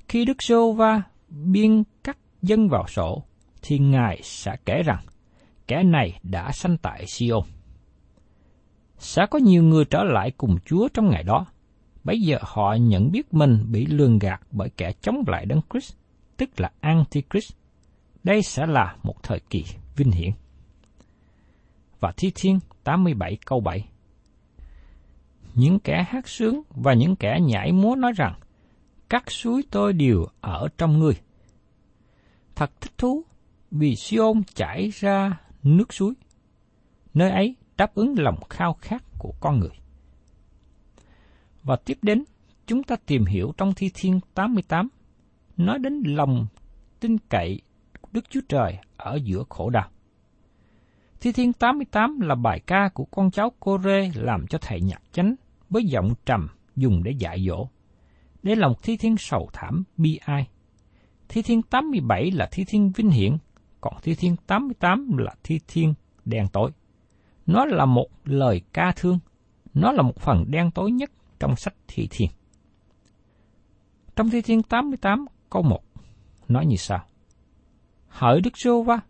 Khi 0.09 0.25
Đức 0.25 0.43
Sô 0.43 0.73
Va 0.73 1.03
biên 1.29 1.83
cắt 2.05 2.19
dân 2.43 2.69
vào 2.69 2.87
sổ, 2.89 3.23
thì 3.63 3.79
Ngài 3.79 4.21
sẽ 4.23 4.57
kể 4.65 4.83
rằng, 4.83 5.01
kẻ 5.67 5.83
này 5.83 6.21
đã 6.23 6.53
sanh 6.53 6.77
tại 6.79 7.05
Siôn. 7.07 7.45
Sẽ 8.99 9.27
có 9.31 9.39
nhiều 9.39 9.63
người 9.63 9.85
trở 9.85 10.05
lại 10.05 10.31
cùng 10.31 10.57
Chúa 10.65 10.89
trong 10.95 11.09
ngày 11.11 11.23
đó. 11.23 11.47
Bây 12.05 12.21
giờ 12.21 12.39
họ 12.43 12.75
nhận 12.75 13.11
biết 13.11 13.35
mình 13.35 13.65
bị 13.71 13.87
lường 13.87 14.19
gạt 14.19 14.41
bởi 14.51 14.71
kẻ 14.77 14.93
chống 15.01 15.25
lại 15.27 15.47
Đấng 15.47 15.61
Christ, 15.71 15.95
tức 16.37 16.61
là 16.61 16.71
Antichrist. 16.81 17.53
Đây 18.25 18.43
sẽ 18.43 18.67
là 18.67 18.97
một 19.03 19.23
thời 19.23 19.41
kỳ 19.51 19.65
vinh 19.97 20.11
hiển. 20.11 20.31
Và 22.01 22.13
Thi 22.17 22.33
Thiên 22.35 22.59
87 22.85 23.39
câu 23.47 23.61
7 23.61 23.89
Những 25.55 25.79
kẻ 25.79 26.07
hát 26.09 26.29
sướng 26.29 26.63
và 26.71 26.95
những 26.95 27.17
kẻ 27.17 27.39
nhảy 27.43 27.73
múa 27.73 27.95
nói 27.95 28.13
rằng, 28.17 28.35
các 29.09 29.31
suối 29.31 29.63
tôi 29.71 29.93
đều 29.93 30.27
ở 30.41 30.69
trong 30.79 30.99
ngươi. 30.99 31.15
Thật 32.55 32.71
thích 32.81 32.93
thú 32.99 33.25
vì 33.71 33.95
Siôn 33.97 34.43
chảy 34.55 34.91
ra 34.95 35.41
nước 35.63 35.93
suối. 35.93 36.15
Nơi 37.15 37.31
ấy 37.31 37.57
đáp 37.77 37.95
ứng 37.95 38.15
lòng 38.19 38.39
khao 38.51 38.75
khát 38.81 39.05
của 39.19 39.33
con 39.41 39.59
người. 39.59 39.79
Và 41.63 41.77
tiếp 41.77 41.99
đến, 42.03 42.25
chúng 42.67 42.83
ta 42.83 42.97
tìm 43.07 43.25
hiểu 43.25 43.53
trong 43.57 43.75
Thi 43.75 43.91
Thiên 43.95 44.21
88, 44.35 44.89
nói 45.57 45.79
đến 45.79 46.03
lòng 46.07 46.47
tin 47.01 47.19
cậy 47.19 47.61
Đức 48.13 48.31
Chúa 48.31 48.41
Trời 48.49 48.79
ở 48.97 49.19
giữa 49.25 49.45
khổ 49.49 49.71
đau. 49.71 49.89
Thi 51.21 51.33
Thiên 51.33 51.53
88 51.53 52.21
là 52.21 52.35
bài 52.35 52.61
ca 52.67 52.89
của 52.95 53.05
con 53.05 53.31
cháu 53.31 53.53
cô 53.61 53.79
Rê 53.79 54.11
làm 54.15 54.47
cho 54.47 54.59
thầy 54.63 54.81
nhạc 54.81 55.03
chánh 55.13 55.35
với 55.71 55.83
giọng 55.85 56.15
trầm 56.27 56.49
dùng 56.77 57.03
để 57.03 57.13
dạy 57.19 57.45
dỗ. 57.49 57.69
Đây 58.43 58.57
là 58.57 58.69
một 58.69 58.83
thi 58.83 58.97
thiên 58.97 59.17
sầu 59.19 59.49
thảm 59.53 59.85
bi 59.97 60.19
ai. 60.25 60.49
Thi 61.29 61.43
thiên 61.43 61.63
87 61.63 62.31
là 62.31 62.49
thi 62.53 62.65
thiên 62.69 62.93
vinh 62.97 63.11
hiển, 63.11 63.37
còn 63.81 63.95
thi 64.03 64.15
thiên 64.15 64.37
88 64.47 65.17
là 65.19 65.35
thi 65.43 65.61
thiên 65.69 65.95
đen 66.25 66.47
tối. 66.53 66.71
Nó 67.47 67.65
là 67.65 67.85
một 67.85 68.09
lời 68.25 68.63
ca 68.73 68.93
thương, 68.97 69.19
nó 69.75 69.93
là 69.93 70.03
một 70.03 70.17
phần 70.17 70.45
đen 70.49 70.71
tối 70.71 70.91
nhất 70.91 71.11
trong 71.41 71.57
sách 71.57 71.75
thi 71.89 72.09
thiên. 72.11 72.31
Trong 74.17 74.31
thi 74.31 74.43
thiên 74.43 74.63
88 74.63 75.27
câu 75.51 75.63
1 75.63 75.81
nói 76.49 76.67
như 76.67 76.77
sau. 76.77 77.05
Hỡi 78.09 78.41
Đức 78.41 78.51
Sô 78.55 78.83
Va, 78.83 79.01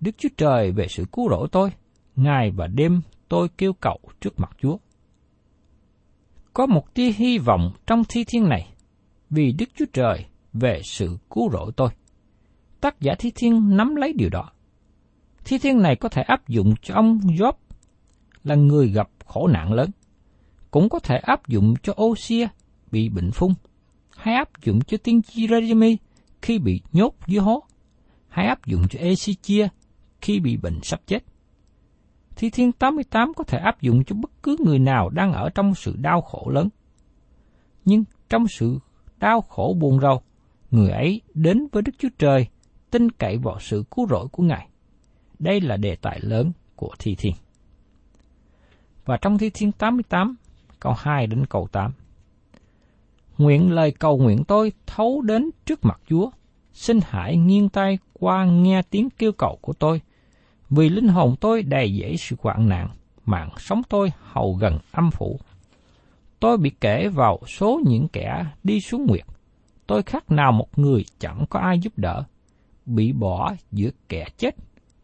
Đức 0.00 0.10
Chúa 0.18 0.28
Trời 0.36 0.72
về 0.72 0.88
sự 0.88 1.04
cứu 1.12 1.30
rỗi 1.30 1.48
tôi, 1.52 1.72
ngày 2.16 2.50
và 2.50 2.66
đêm 2.66 3.00
tôi 3.28 3.48
kêu 3.58 3.72
cầu 3.72 3.98
trước 4.20 4.40
mặt 4.40 4.50
Chúa. 4.58 4.76
Có 6.52 6.66
một 6.66 6.94
tia 6.94 7.12
hy 7.12 7.38
vọng 7.38 7.72
trong 7.86 8.02
thi 8.08 8.24
thiên 8.24 8.48
này, 8.48 8.74
vì 9.30 9.52
Đức 9.58 9.68
Chúa 9.74 9.84
Trời 9.92 10.26
về 10.52 10.80
sự 10.84 11.18
cứu 11.30 11.50
rỗi 11.52 11.72
tôi. 11.76 11.88
Tác 12.82 13.00
giả 13.00 13.14
thi 13.18 13.32
thiên 13.34 13.76
nắm 13.76 13.96
lấy 13.96 14.12
điều 14.12 14.28
đó. 14.28 14.50
Thi 15.44 15.58
thiên 15.58 15.82
này 15.82 15.96
có 15.96 16.08
thể 16.08 16.22
áp 16.22 16.48
dụng 16.48 16.74
cho 16.82 16.94
ông 16.94 17.18
Job 17.18 17.52
là 18.44 18.54
người 18.54 18.88
gặp 18.88 19.08
khổ 19.26 19.46
nạn 19.46 19.72
lớn. 19.72 19.90
Cũng 20.70 20.88
có 20.88 20.98
thể 20.98 21.16
áp 21.16 21.48
dụng 21.48 21.74
cho 21.82 21.94
Osia 22.02 22.48
bị 22.90 23.08
bệnh 23.08 23.30
phung, 23.30 23.54
hay 24.16 24.34
áp 24.34 24.48
dụng 24.64 24.80
cho 24.80 24.96
tiên 24.96 25.22
tri 25.22 25.46
Jeremy 25.46 25.96
khi 26.42 26.58
bị 26.58 26.80
nhốt 26.92 27.14
dưới 27.26 27.40
hố, 27.40 27.62
hay 28.28 28.46
áp 28.46 28.66
dụng 28.66 28.88
cho 28.90 28.98
Ezechia 29.00 29.68
khi 30.20 30.40
bị 30.40 30.56
bệnh 30.56 30.80
sắp 30.82 31.00
chết. 31.06 31.18
Thi 32.36 32.50
Thiên 32.50 32.72
88 32.72 33.32
có 33.36 33.44
thể 33.44 33.58
áp 33.58 33.80
dụng 33.80 34.04
cho 34.04 34.16
bất 34.16 34.30
cứ 34.42 34.56
người 34.64 34.78
nào 34.78 35.08
đang 35.08 35.32
ở 35.32 35.50
trong 35.54 35.74
sự 35.74 35.96
đau 35.96 36.20
khổ 36.20 36.50
lớn. 36.50 36.68
Nhưng 37.84 38.04
trong 38.28 38.48
sự 38.48 38.78
đau 39.18 39.40
khổ 39.40 39.76
buồn 39.80 40.00
rầu, 40.00 40.22
người 40.70 40.90
ấy 40.90 41.20
đến 41.34 41.66
với 41.72 41.82
Đức 41.82 41.92
Chúa 41.98 42.08
Trời, 42.18 42.46
tin 42.92 43.10
cậy 43.10 43.36
vào 43.36 43.60
sự 43.60 43.84
cứu 43.90 44.06
rỗi 44.10 44.28
của 44.32 44.42
Ngài. 44.42 44.68
Đây 45.38 45.60
là 45.60 45.76
đề 45.76 45.96
tài 45.96 46.20
lớn 46.22 46.52
của 46.76 46.90
Thi 46.98 47.14
Thiên. 47.14 47.32
Và 49.04 49.16
trong 49.16 49.38
Thi 49.38 49.50
Thiên 49.54 49.72
88, 49.72 50.36
câu 50.80 50.94
2 50.98 51.26
đến 51.26 51.46
câu 51.46 51.68
8. 51.72 51.92
Nguyện 53.38 53.70
lời 53.72 53.92
cầu 53.98 54.18
nguyện 54.18 54.44
tôi 54.44 54.72
thấu 54.86 55.22
đến 55.22 55.50
trước 55.66 55.84
mặt 55.84 56.00
Chúa, 56.08 56.30
xin 56.72 56.98
hãy 57.02 57.36
nghiêng 57.36 57.68
tay 57.68 57.98
qua 58.12 58.44
nghe 58.44 58.82
tiếng 58.82 59.10
kêu 59.10 59.32
cầu 59.32 59.58
của 59.60 59.72
tôi, 59.72 60.00
vì 60.70 60.88
linh 60.88 61.08
hồn 61.08 61.34
tôi 61.40 61.62
đầy 61.62 61.98
dẫy 62.00 62.16
sự 62.16 62.36
hoạn 62.38 62.68
nạn, 62.68 62.88
mạng 63.24 63.50
sống 63.58 63.82
tôi 63.88 64.12
hầu 64.22 64.54
gần 64.54 64.78
âm 64.92 65.10
phủ. 65.10 65.40
Tôi 66.40 66.58
bị 66.58 66.70
kể 66.80 67.08
vào 67.08 67.38
số 67.46 67.80
những 67.86 68.08
kẻ 68.08 68.46
đi 68.64 68.80
xuống 68.80 69.06
nguyệt. 69.06 69.24
Tôi 69.86 70.02
khác 70.02 70.30
nào 70.30 70.52
một 70.52 70.78
người 70.78 71.04
chẳng 71.18 71.44
có 71.50 71.60
ai 71.60 71.78
giúp 71.78 71.92
đỡ, 71.96 72.24
bị 72.86 73.12
bỏ 73.12 73.54
giữa 73.72 73.90
kẻ 74.08 74.26
chết, 74.36 74.56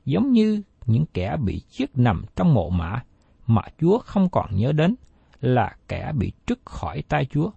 giống 0.05 0.33
như 0.33 0.62
những 0.87 1.05
kẻ 1.14 1.37
bị 1.45 1.62
chết 1.71 1.87
nằm 1.99 2.25
trong 2.37 2.55
mộ 2.55 2.71
mã 2.71 3.03
mà 3.47 3.62
Chúa 3.81 3.99
không 3.99 4.29
còn 4.31 4.57
nhớ 4.57 4.73
đến 4.73 4.95
là 5.41 5.77
kẻ 5.88 6.12
bị 6.19 6.33
trứt 6.47 6.59
khỏi 6.64 7.03
tay 7.03 7.27
Chúa. 7.31 7.51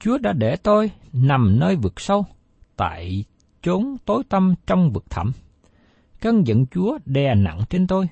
Chúa 0.00 0.18
đã 0.18 0.32
để 0.32 0.56
tôi 0.56 0.90
nằm 1.12 1.58
nơi 1.60 1.76
vực 1.76 2.00
sâu, 2.00 2.26
tại 2.76 3.24
chốn 3.62 3.96
tối 4.04 4.22
tăm 4.28 4.54
trong 4.66 4.92
vực 4.92 5.04
thẳm. 5.10 5.32
Cơn 6.20 6.46
giận 6.46 6.66
Chúa 6.66 6.98
đè 7.06 7.34
nặng 7.34 7.60
trên 7.70 7.86
tôi. 7.86 8.08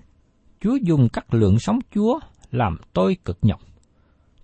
Chúa 0.60 0.76
dùng 0.82 1.08
các 1.12 1.34
lượng 1.34 1.58
sống 1.58 1.78
Chúa 1.94 2.20
làm 2.50 2.76
tôi 2.92 3.16
cực 3.24 3.38
nhọc. 3.42 3.60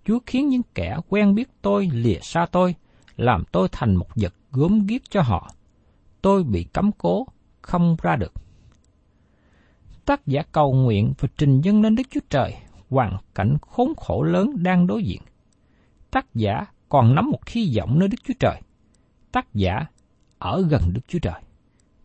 Chúa 0.05 0.19
khiến 0.27 0.49
những 0.49 0.63
kẻ 0.75 0.97
quen 1.09 1.35
biết 1.35 1.49
tôi 1.63 1.89
lìa 1.93 2.19
xa 2.23 2.47
tôi, 2.53 2.75
làm 3.17 3.45
tôi 3.53 3.69
thành 3.73 3.95
một 3.95 4.09
vật 4.15 4.35
gốm 4.51 4.87
ghiếc 4.87 5.11
cho 5.11 5.23
họ. 5.23 5.51
Tôi 6.25 6.45
bị 6.45 6.65
cấm 6.65 6.91
cố, 6.93 7.27
không 7.63 7.97
ra 8.03 8.17
được. 8.17 8.33
Tác 10.05 10.27
giả 10.27 10.43
cầu 10.53 10.73
nguyện 10.73 11.13
và 11.19 11.29
trình 11.37 11.61
dân 11.61 11.83
lên 11.83 11.95
Đức 11.95 12.03
Chúa 12.11 12.21
Trời, 12.31 12.55
hoàn 12.91 13.17
cảnh 13.35 13.57
khốn 13.61 13.93
khổ 13.97 14.23
lớn 14.23 14.63
đang 14.63 14.87
đối 14.87 15.03
diện. 15.03 15.23
Tác 16.11 16.35
giả 16.35 16.67
còn 16.89 17.15
nắm 17.15 17.31
một 17.31 17.49
hy 17.49 17.73
vọng 17.77 17.99
nơi 17.99 18.09
Đức 18.09 18.17
Chúa 18.25 18.35
Trời. 18.41 18.61
Tác 19.33 19.55
giả 19.55 19.87
ở 20.39 20.63
gần 20.71 20.83
Đức 20.93 21.01
Chúa 21.09 21.19
Trời. 21.19 21.41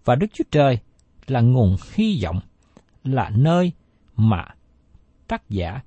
Và 0.06 0.16
Đức 0.16 0.28
Chúa 0.34 0.44
Trời 0.52 0.80
là 1.28 1.42
nguồn 1.42 1.76
hy 1.94 2.20
vọng, 2.24 2.40
là 3.04 3.30
nơi 3.36 3.72
mà 4.16 4.46
tác 5.28 5.50
giả 5.50 5.82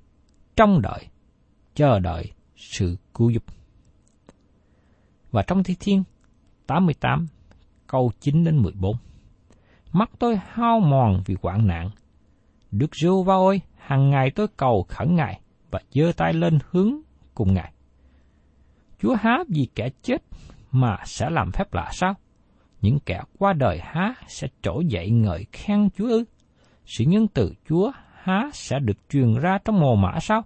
trong 0.55 0.81
đợi, 0.81 1.07
chờ 1.75 1.99
đợi 1.99 2.31
sự 2.55 2.97
cứu 3.13 3.29
giúp. 3.29 3.43
Và 5.31 5.41
trong 5.41 5.63
Thi 5.63 5.75
Thiên 5.79 6.03
88 6.67 7.27
câu 7.93 8.11
9 8.19 8.43
đến 8.43 8.57
14. 8.57 8.95
Mắt 9.91 10.09
tôi 10.19 10.39
hao 10.47 10.79
mòn 10.79 11.21
vì 11.25 11.35
hoạn 11.41 11.67
nạn. 11.67 11.89
Đức 12.71 12.95
rêu 12.95 13.23
va 13.23 13.35
ơi 13.35 13.61
hàng 13.77 14.09
ngày 14.09 14.31
tôi 14.35 14.47
cầu 14.57 14.85
khẩn 14.89 15.15
Ngài 15.15 15.41
và 15.71 15.79
giơ 15.91 16.11
tay 16.17 16.33
lên 16.33 16.59
hướng 16.69 16.93
cùng 17.33 17.53
Ngài. 17.53 17.73
Chúa 18.99 19.15
há 19.15 19.37
vì 19.49 19.67
kẻ 19.75 19.89
chết 20.01 20.17
mà 20.71 20.97
sẽ 21.05 21.29
làm 21.29 21.51
phép 21.51 21.73
lạ 21.73 21.89
sao? 21.91 22.13
những 22.81 22.99
kẻ 23.05 23.21
qua 23.39 23.53
đời 23.53 23.79
há 23.83 24.13
sẽ 24.27 24.47
trỗi 24.61 24.85
dậy 24.85 25.09
ngợi 25.09 25.45
khen 25.51 25.89
Chúa 25.97 26.07
ư? 26.07 26.23
Sự 26.85 27.05
nhân 27.05 27.27
từ 27.27 27.53
Chúa 27.69 27.91
há 28.13 28.49
sẽ 28.53 28.79
được 28.79 29.09
truyền 29.09 29.33
ra 29.33 29.57
trong 29.65 29.79
mồ 29.79 29.95
mã 29.95 30.19
sao? 30.21 30.43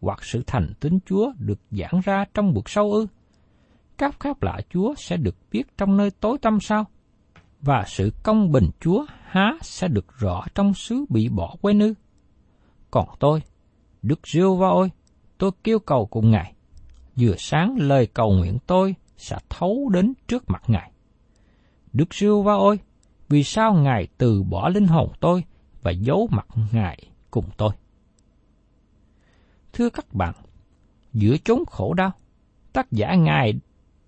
Hoặc 0.00 0.24
sự 0.24 0.42
thành 0.46 0.72
tín 0.80 0.98
Chúa 1.06 1.32
được 1.38 1.58
giảng 1.70 2.00
ra 2.04 2.24
trong 2.34 2.54
vực 2.54 2.68
sâu 2.68 2.92
ư? 2.92 3.06
Các 3.98 4.16
phép 4.20 4.42
lạ 4.42 4.60
Chúa 4.70 4.94
sẽ 4.94 5.16
được 5.16 5.36
biết 5.50 5.62
trong 5.78 5.96
nơi 5.96 6.10
tối 6.10 6.38
tăm 6.42 6.60
sao? 6.60 6.84
Và 7.60 7.84
sự 7.86 8.12
công 8.22 8.52
bình 8.52 8.70
Chúa 8.80 9.06
há 9.22 9.52
sẽ 9.62 9.88
được 9.88 10.18
rõ 10.18 10.44
trong 10.54 10.74
xứ 10.74 11.04
bị 11.08 11.28
bỏ 11.28 11.56
quên 11.60 11.78
ư? 11.78 11.94
Còn 12.90 13.08
tôi, 13.20 13.42
Đức 14.02 14.20
Diêu 14.26 14.56
Va 14.56 14.68
ôi, 14.68 14.90
tôi 15.38 15.50
kêu 15.64 15.78
cầu 15.78 16.06
cùng 16.06 16.30
Ngài. 16.30 16.54
Vừa 17.16 17.34
sáng 17.38 17.76
lời 17.78 18.06
cầu 18.06 18.32
nguyện 18.32 18.58
tôi 18.66 18.94
sẽ 19.16 19.38
thấu 19.48 19.88
đến 19.92 20.12
trước 20.28 20.44
mặt 20.46 20.62
Ngài. 20.66 20.92
Đức 21.92 22.14
Diêu 22.14 22.42
Va 22.42 22.54
ôi, 22.54 22.78
vì 23.28 23.44
sao 23.44 23.74
Ngài 23.74 24.08
từ 24.18 24.42
bỏ 24.42 24.68
linh 24.68 24.86
hồn 24.86 25.12
tôi 25.20 25.44
và 25.82 25.90
giấu 25.90 26.28
mặt 26.30 26.46
Ngài 26.72 26.98
cùng 27.30 27.44
tôi? 27.56 27.70
Thưa 29.72 29.90
các 29.90 30.14
bạn, 30.14 30.34
giữa 31.12 31.36
chốn 31.44 31.64
khổ 31.66 31.94
đau, 31.94 32.12
tác 32.72 32.92
giả 32.92 33.14
Ngài 33.14 33.52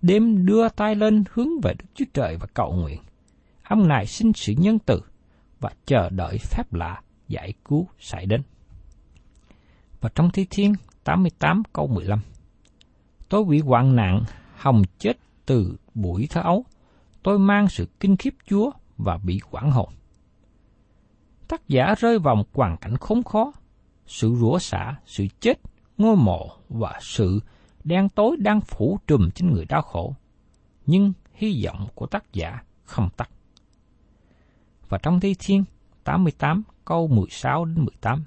đêm 0.01 0.45
đưa 0.45 0.69
tay 0.69 0.95
lên 0.95 1.23
hướng 1.31 1.61
về 1.63 1.73
Đức 1.73 1.85
Chúa 1.95 2.05
Trời 2.13 2.37
và 2.37 2.47
cầu 2.53 2.73
nguyện. 2.73 2.99
Ông 3.63 3.87
này 3.87 4.05
xin 4.05 4.33
sự 4.33 4.53
nhân 4.57 4.79
từ 4.79 5.01
và 5.59 5.69
chờ 5.85 6.09
đợi 6.09 6.37
phép 6.37 6.73
lạ 6.73 7.01
giải 7.27 7.53
cứu 7.65 7.87
xảy 7.99 8.25
đến. 8.25 8.41
Và 10.01 10.09
trong 10.15 10.29
Thi 10.31 10.47
Thiên 10.49 10.73
88 11.03 11.63
câu 11.73 11.87
15 11.87 12.19
Tôi 13.29 13.43
bị 13.43 13.59
hoạn 13.59 13.95
nạn, 13.95 14.23
hồng 14.55 14.81
chết 14.99 15.13
từ 15.45 15.77
buổi 15.93 16.27
thơ 16.29 16.41
ấu, 16.41 16.65
tôi 17.23 17.39
mang 17.39 17.69
sự 17.69 17.87
kinh 17.99 18.17
khiếp 18.17 18.33
Chúa 18.49 18.71
và 18.97 19.17
bị 19.17 19.39
quảng 19.51 19.71
hồn. 19.71 19.89
Tác 21.47 21.67
giả 21.67 21.95
rơi 21.99 22.19
vào 22.19 22.35
một 22.35 22.55
hoàn 22.55 22.77
cảnh 22.77 22.97
khốn 22.97 23.23
khó, 23.23 23.51
sự 24.05 24.35
rủa 24.35 24.59
xả, 24.59 24.95
sự 25.05 25.27
chết, 25.39 25.59
ngôi 25.97 26.15
mộ 26.15 26.51
và 26.69 26.99
sự 27.01 27.39
đen 27.87 28.09
tối 28.09 28.37
đang 28.39 28.61
phủ 28.61 28.99
trùm 29.07 29.29
trên 29.31 29.51
người 29.51 29.65
đau 29.65 29.81
khổ. 29.81 30.15
Nhưng 30.85 31.13
hy 31.33 31.65
vọng 31.65 31.87
của 31.95 32.05
tác 32.05 32.33
giả 32.33 32.63
không 32.83 33.09
tắt. 33.17 33.29
Và 34.89 34.97
trong 34.97 35.19
Thi 35.19 35.35
Thiên 35.39 35.63
88 36.03 36.63
câu 36.85 37.07
16 37.07 37.65
đến 37.65 37.85
18. 37.85 38.23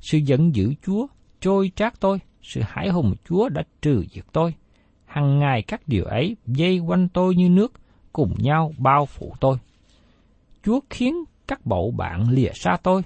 Sự 0.00 0.18
giận 0.18 0.54
dữ 0.54 0.74
Chúa 0.86 1.06
trôi 1.40 1.70
trát 1.76 2.00
tôi, 2.00 2.18
sự 2.42 2.60
hải 2.64 2.88
hùng 2.88 3.14
Chúa 3.28 3.48
đã 3.48 3.62
trừ 3.82 4.04
diệt 4.12 4.24
tôi. 4.32 4.54
Hằng 5.04 5.38
ngày 5.38 5.62
các 5.62 5.88
điều 5.88 6.04
ấy 6.04 6.36
dây 6.46 6.78
quanh 6.78 7.08
tôi 7.08 7.34
như 7.34 7.48
nước, 7.48 7.72
cùng 8.12 8.34
nhau 8.38 8.72
bao 8.78 9.06
phủ 9.06 9.34
tôi. 9.40 9.58
Chúa 10.62 10.80
khiến 10.90 11.14
các 11.46 11.66
bậu 11.66 11.90
bạn 11.90 12.28
lìa 12.28 12.50
xa 12.54 12.76
tôi, 12.82 13.02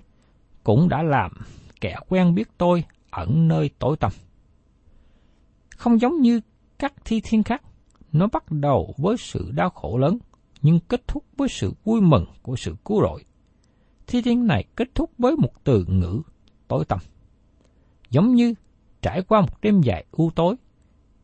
cũng 0.65 0.89
đã 0.89 1.03
làm 1.03 1.33
kẻ 1.81 1.97
quen 2.09 2.35
biết 2.35 2.49
tôi 2.59 2.85
ẩn 3.11 3.49
nơi 3.49 3.71
tối 3.79 3.97
tăm. 3.97 4.13
Không 5.79 6.01
giống 6.01 6.21
như 6.21 6.41
các 6.79 6.95
thi 7.05 7.21
thiên 7.25 7.43
khác, 7.43 7.63
nó 8.13 8.27
bắt 8.33 8.45
đầu 8.51 8.95
với 8.97 9.17
sự 9.19 9.51
đau 9.55 9.71
khổ 9.71 9.99
lớn, 9.99 10.19
nhưng 10.63 10.81
kết 10.81 11.09
thúc 11.09 11.25
với 11.37 11.49
sự 11.49 11.73
vui 11.85 12.01
mừng 12.01 12.25
của 12.43 12.57
sự 12.57 12.77
cứu 12.85 13.03
rỗi. 13.03 13.25
Thi 14.07 14.23
thiên 14.23 14.47
này 14.47 14.65
kết 14.77 14.95
thúc 14.95 15.11
với 15.19 15.37
một 15.37 15.65
từ 15.65 15.85
ngữ 15.89 16.23
tối 16.69 16.85
tăm. 16.85 16.99
Giống 18.11 18.35
như 18.35 18.55
trải 19.03 19.23
qua 19.23 19.41
một 19.41 19.61
đêm 19.63 19.81
dài 19.81 20.05
u 20.11 20.31
tối 20.31 20.57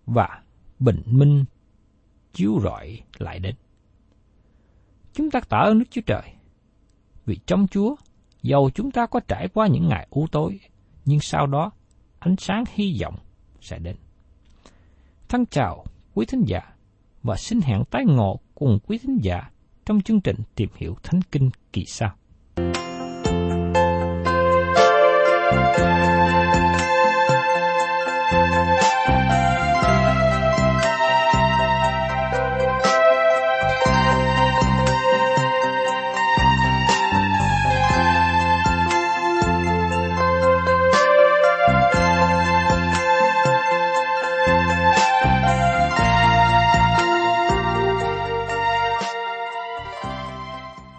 và 0.07 0.43
bình 0.79 1.03
minh 1.07 1.45
chiếu 2.33 2.61
rọi 2.62 3.01
lại 3.19 3.38
đến. 3.38 3.55
Chúng 5.12 5.31
ta 5.31 5.40
tạ 5.40 5.59
ơn 5.59 5.79
Đức 5.79 5.87
Chúa 5.90 6.03
Trời 6.07 6.33
vì 7.27 7.38
trong 7.47 7.67
Chúa, 7.71 7.97
dầu 8.43 8.71
chúng 8.75 8.90
ta 8.90 9.07
có 9.07 9.21
trải 9.29 9.49
qua 9.55 9.67
những 9.67 9.88
ngày 9.88 10.07
u 10.11 10.27
tối, 10.33 10.61
nhưng 11.05 11.21
sau 11.21 11.47
đó 11.47 11.71
ánh 12.19 12.37
sáng 12.38 12.64
hy 12.75 12.99
vọng 13.03 13.17
sẽ 13.61 13.79
đến. 13.79 13.97
Thân 15.35 15.47
chào 15.47 15.85
quý 16.14 16.27
thính 16.27 16.44
giả, 16.47 16.61
và 17.23 17.37
xin 17.37 17.61
hẹn 17.61 17.85
tái 17.90 18.05
ngộ 18.05 18.40
cùng 18.55 18.79
quý 18.87 18.99
thính 18.99 19.18
giả 19.23 19.51
trong 19.87 20.01
chương 20.01 20.20
trình 20.20 20.37
tìm 20.55 20.68
hiểu 20.77 20.97
Thánh 21.03 21.20
Kinh 21.33 21.51
kỳ 21.73 21.85
sau. 21.85 22.11